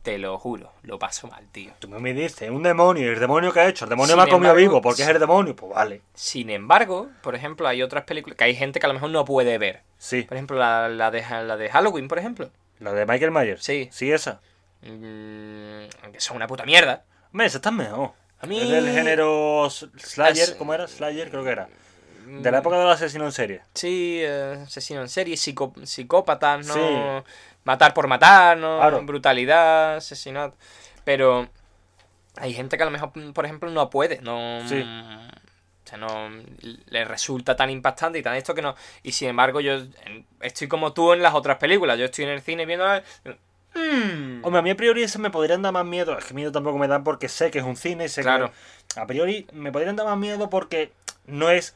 Te 0.02 0.16
lo 0.16 0.38
juro, 0.38 0.72
lo 0.82 0.98
paso 0.98 1.28
mal, 1.28 1.46
tío. 1.52 1.72
tú 1.78 1.86
me 1.86 2.14
dices, 2.14 2.48
un 2.48 2.62
demonio, 2.62 3.04
¿y 3.04 3.08
el 3.12 3.20
demonio 3.20 3.52
que 3.52 3.60
ha 3.60 3.68
hecho? 3.68 3.84
El 3.84 3.90
demonio 3.90 4.14
Sin 4.14 4.16
me 4.16 4.22
ha 4.22 4.24
comido 4.32 4.52
embargo, 4.52 4.56
vivo 4.70 4.80
porque 4.80 5.02
es 5.02 5.08
el 5.08 5.18
demonio. 5.18 5.54
Pues 5.54 5.74
vale. 5.74 6.00
Sin 6.14 6.48
embargo, 6.48 7.10
por 7.22 7.34
ejemplo, 7.34 7.68
hay 7.68 7.82
otras 7.82 8.04
películas 8.04 8.38
que 8.38 8.44
hay 8.44 8.54
gente 8.54 8.80
que 8.80 8.86
a 8.86 8.88
lo 8.88 8.94
mejor 8.94 9.10
no 9.10 9.26
puede 9.26 9.58
ver. 9.58 9.82
Sí. 9.98 10.22
Por 10.22 10.38
ejemplo, 10.38 10.56
la, 10.58 10.88
la 10.88 11.10
de, 11.10 11.20
la 11.20 11.58
de 11.58 11.68
Halloween, 11.68 12.08
por 12.08 12.18
ejemplo. 12.18 12.50
La 12.78 12.94
de 12.94 13.04
Michael 13.04 13.30
Myers. 13.30 13.62
Sí. 13.62 13.90
Sí, 13.92 14.10
esa. 14.10 14.40
Mm, 14.80 15.84
aunque 16.02 16.18
son 16.20 16.36
una 16.36 16.46
puta 16.46 16.64
mierda. 16.64 17.04
Hombre, 17.30 17.46
esa 17.48 17.58
está 17.58 17.70
mejor. 17.70 18.12
A 18.40 18.46
mí- 18.46 18.58
Es 18.58 18.70
del 18.70 18.90
género 18.90 19.68
Slayer, 19.68 20.56
¿cómo 20.56 20.72
era? 20.72 20.88
Slayer, 20.88 21.28
creo 21.30 21.44
que 21.44 21.50
era. 21.50 21.68
De 22.42 22.50
la 22.50 22.58
época 22.58 22.78
del 22.78 22.88
asesino 22.88 23.24
en 23.24 23.32
serie. 23.32 23.62
Sí, 23.74 24.18
eh, 24.22 24.58
asesino 24.66 25.00
en 25.02 25.08
serie, 25.08 25.36
psicó- 25.36 25.74
psicópatas, 25.84 26.66
¿no? 26.66 26.74
Sí. 26.74 26.80
Matar 27.64 27.92
por 27.94 28.06
matar, 28.06 28.56
¿no? 28.56 28.78
Claro. 28.78 29.02
Brutalidad, 29.02 29.96
asesinato. 29.96 30.56
Pero 31.04 31.48
hay 32.36 32.54
gente 32.54 32.76
que 32.76 32.82
a 32.82 32.86
lo 32.86 32.92
mejor, 32.92 33.12
por 33.32 33.44
ejemplo, 33.44 33.70
no 33.70 33.90
puede, 33.90 34.20
no... 34.22 34.60
Sí. 34.66 34.80
O 34.82 35.88
sea, 35.90 35.98
no 35.98 36.30
le 36.86 37.04
resulta 37.04 37.56
tan 37.56 37.68
impactante 37.70 38.18
y 38.18 38.22
tan 38.22 38.36
esto 38.36 38.54
que 38.54 38.62
no... 38.62 38.76
Y 39.02 39.12
sin 39.12 39.28
embargo, 39.28 39.60
yo 39.60 39.82
estoy 40.40 40.68
como 40.68 40.92
tú 40.92 41.12
en 41.12 41.22
las 41.22 41.34
otras 41.34 41.56
películas. 41.58 41.98
Yo 41.98 42.04
estoy 42.04 42.24
en 42.26 42.30
el 42.30 42.42
cine 42.42 42.64
viendo... 42.66 42.86
Mm. 43.74 44.44
Hombre, 44.44 44.58
a 44.58 44.62
mí 44.62 44.70
a 44.70 44.76
priori 44.76 45.02
ese 45.02 45.18
me 45.18 45.30
podrían 45.30 45.62
dar 45.62 45.72
más 45.72 45.84
miedo. 45.84 46.16
Es 46.18 46.24
que 46.24 46.34
miedo 46.34 46.50
tampoco 46.52 46.78
me 46.78 46.88
dan 46.88 47.04
porque 47.04 47.28
sé 47.28 47.50
que 47.50 47.58
es 47.58 47.64
un 47.64 47.76
cine. 47.76 48.08
Sé 48.08 48.22
Claro. 48.22 48.50
que. 48.94 49.00
A 49.00 49.06
priori 49.06 49.46
me 49.52 49.70
podrían 49.72 49.96
dar 49.96 50.06
más 50.06 50.18
miedo 50.18 50.50
porque 50.50 50.92
no 51.26 51.50
es 51.50 51.74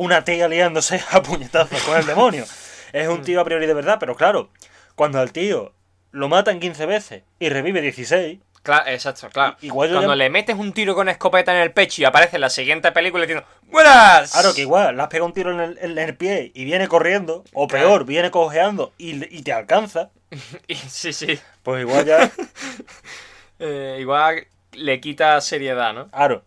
una 0.00 0.24
tía 0.24 0.48
liándose 0.48 0.98
a 1.10 1.22
puñetazos 1.22 1.82
con 1.82 1.96
el 1.98 2.06
demonio. 2.06 2.44
Es 2.92 3.06
un 3.08 3.22
tío 3.22 3.40
a 3.40 3.44
priori 3.44 3.66
de 3.66 3.74
verdad, 3.74 3.98
pero 4.00 4.16
claro, 4.16 4.48
cuando 4.94 5.20
al 5.20 5.30
tío 5.32 5.72
lo 6.10 6.28
matan 6.28 6.58
15 6.58 6.86
veces 6.86 7.22
y 7.38 7.50
revive 7.50 7.80
16, 7.82 8.38
Claro, 8.62 8.90
exacto, 8.90 9.28
claro. 9.30 9.56
Igual 9.62 9.88
Cuando 9.90 10.10
ya- 10.12 10.16
le 10.16 10.28
metes 10.28 10.54
un 10.56 10.72
tiro 10.74 10.94
con 10.94 11.08
escopeta 11.08 11.54
en 11.54 11.62
el 11.62 11.72
pecho 11.72 12.02
y 12.02 12.04
aparece 12.04 12.36
en 12.36 12.42
la 12.42 12.50
siguiente 12.50 12.92
película 12.92 13.22
diciendo 13.24 13.46
¡Buenas! 13.68 14.32
Claro, 14.32 14.52
que 14.54 14.60
igual 14.62 14.96
le 14.96 15.02
has 15.02 15.08
pegado 15.08 15.26
un 15.26 15.32
tiro 15.32 15.50
en 15.52 15.60
el, 15.60 15.78
en 15.80 15.96
el 15.96 16.14
pie 16.16 16.50
y 16.54 16.64
viene 16.66 16.86
corriendo, 16.86 17.42
o 17.54 17.66
Claro. 17.68 17.88
peor, 17.88 18.04
viene 18.04 18.30
cojeando 18.30 18.92
y, 18.98 19.24
y 19.34 19.42
te 19.42 19.52
alcanza, 19.54 20.10
sí, 20.88 21.12
sí. 21.14 21.38
pues 21.62 21.80
igual 21.82 22.04
ya, 22.06 22.30
Eh, 23.58 23.98
igual 24.00 24.46
le 24.72 25.00
quita 25.00 25.40
seriedad, 25.40 25.92
¿no? 25.92 26.10
claro. 26.10 26.44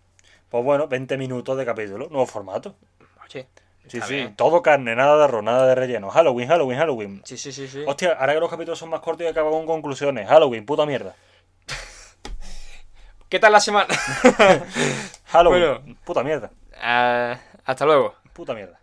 Pues 0.50 0.64
bueno, 0.64 0.88
20 0.88 1.18
minutos 1.18 1.58
de 1.58 1.66
capítulo, 1.66 2.10
nuevo 2.10 2.28
formato. 2.28 2.76
Sí, 3.88 4.00
sí, 4.02 4.14
bien. 4.14 4.36
todo 4.36 4.62
carne, 4.62 4.96
nada 4.96 5.18
de 5.18 5.24
arroz, 5.26 5.44
nada 5.44 5.68
de 5.68 5.76
relleno. 5.76 6.10
Halloween, 6.10 6.48
Halloween, 6.48 6.80
Halloween. 6.80 7.22
Sí, 7.26 7.38
sí, 7.38 7.52
sí, 7.52 7.68
sí. 7.68 7.84
Hostia, 7.86 8.14
ahora 8.14 8.34
que 8.34 8.40
los 8.40 8.50
capítulos 8.50 8.80
son 8.80 8.90
más 8.90 9.02
cortos 9.02 9.26
y 9.26 9.30
acaban 9.30 9.52
con 9.52 9.66
conclusiones. 9.66 10.28
Halloween, 10.30 10.66
puta 10.66 10.86
mierda. 10.86 11.16
¿Qué 13.30 13.40
tal 13.40 13.52
la 13.52 13.60
semana? 13.60 13.88
Halloween, 15.26 15.62
Bueno. 15.84 15.98
puta 16.06 16.24
mierda. 16.24 16.52
Ah, 16.82 17.38
hasta 17.66 17.86
luego. 17.86 18.16
Puta 18.32 18.54
mierda. 18.54 18.80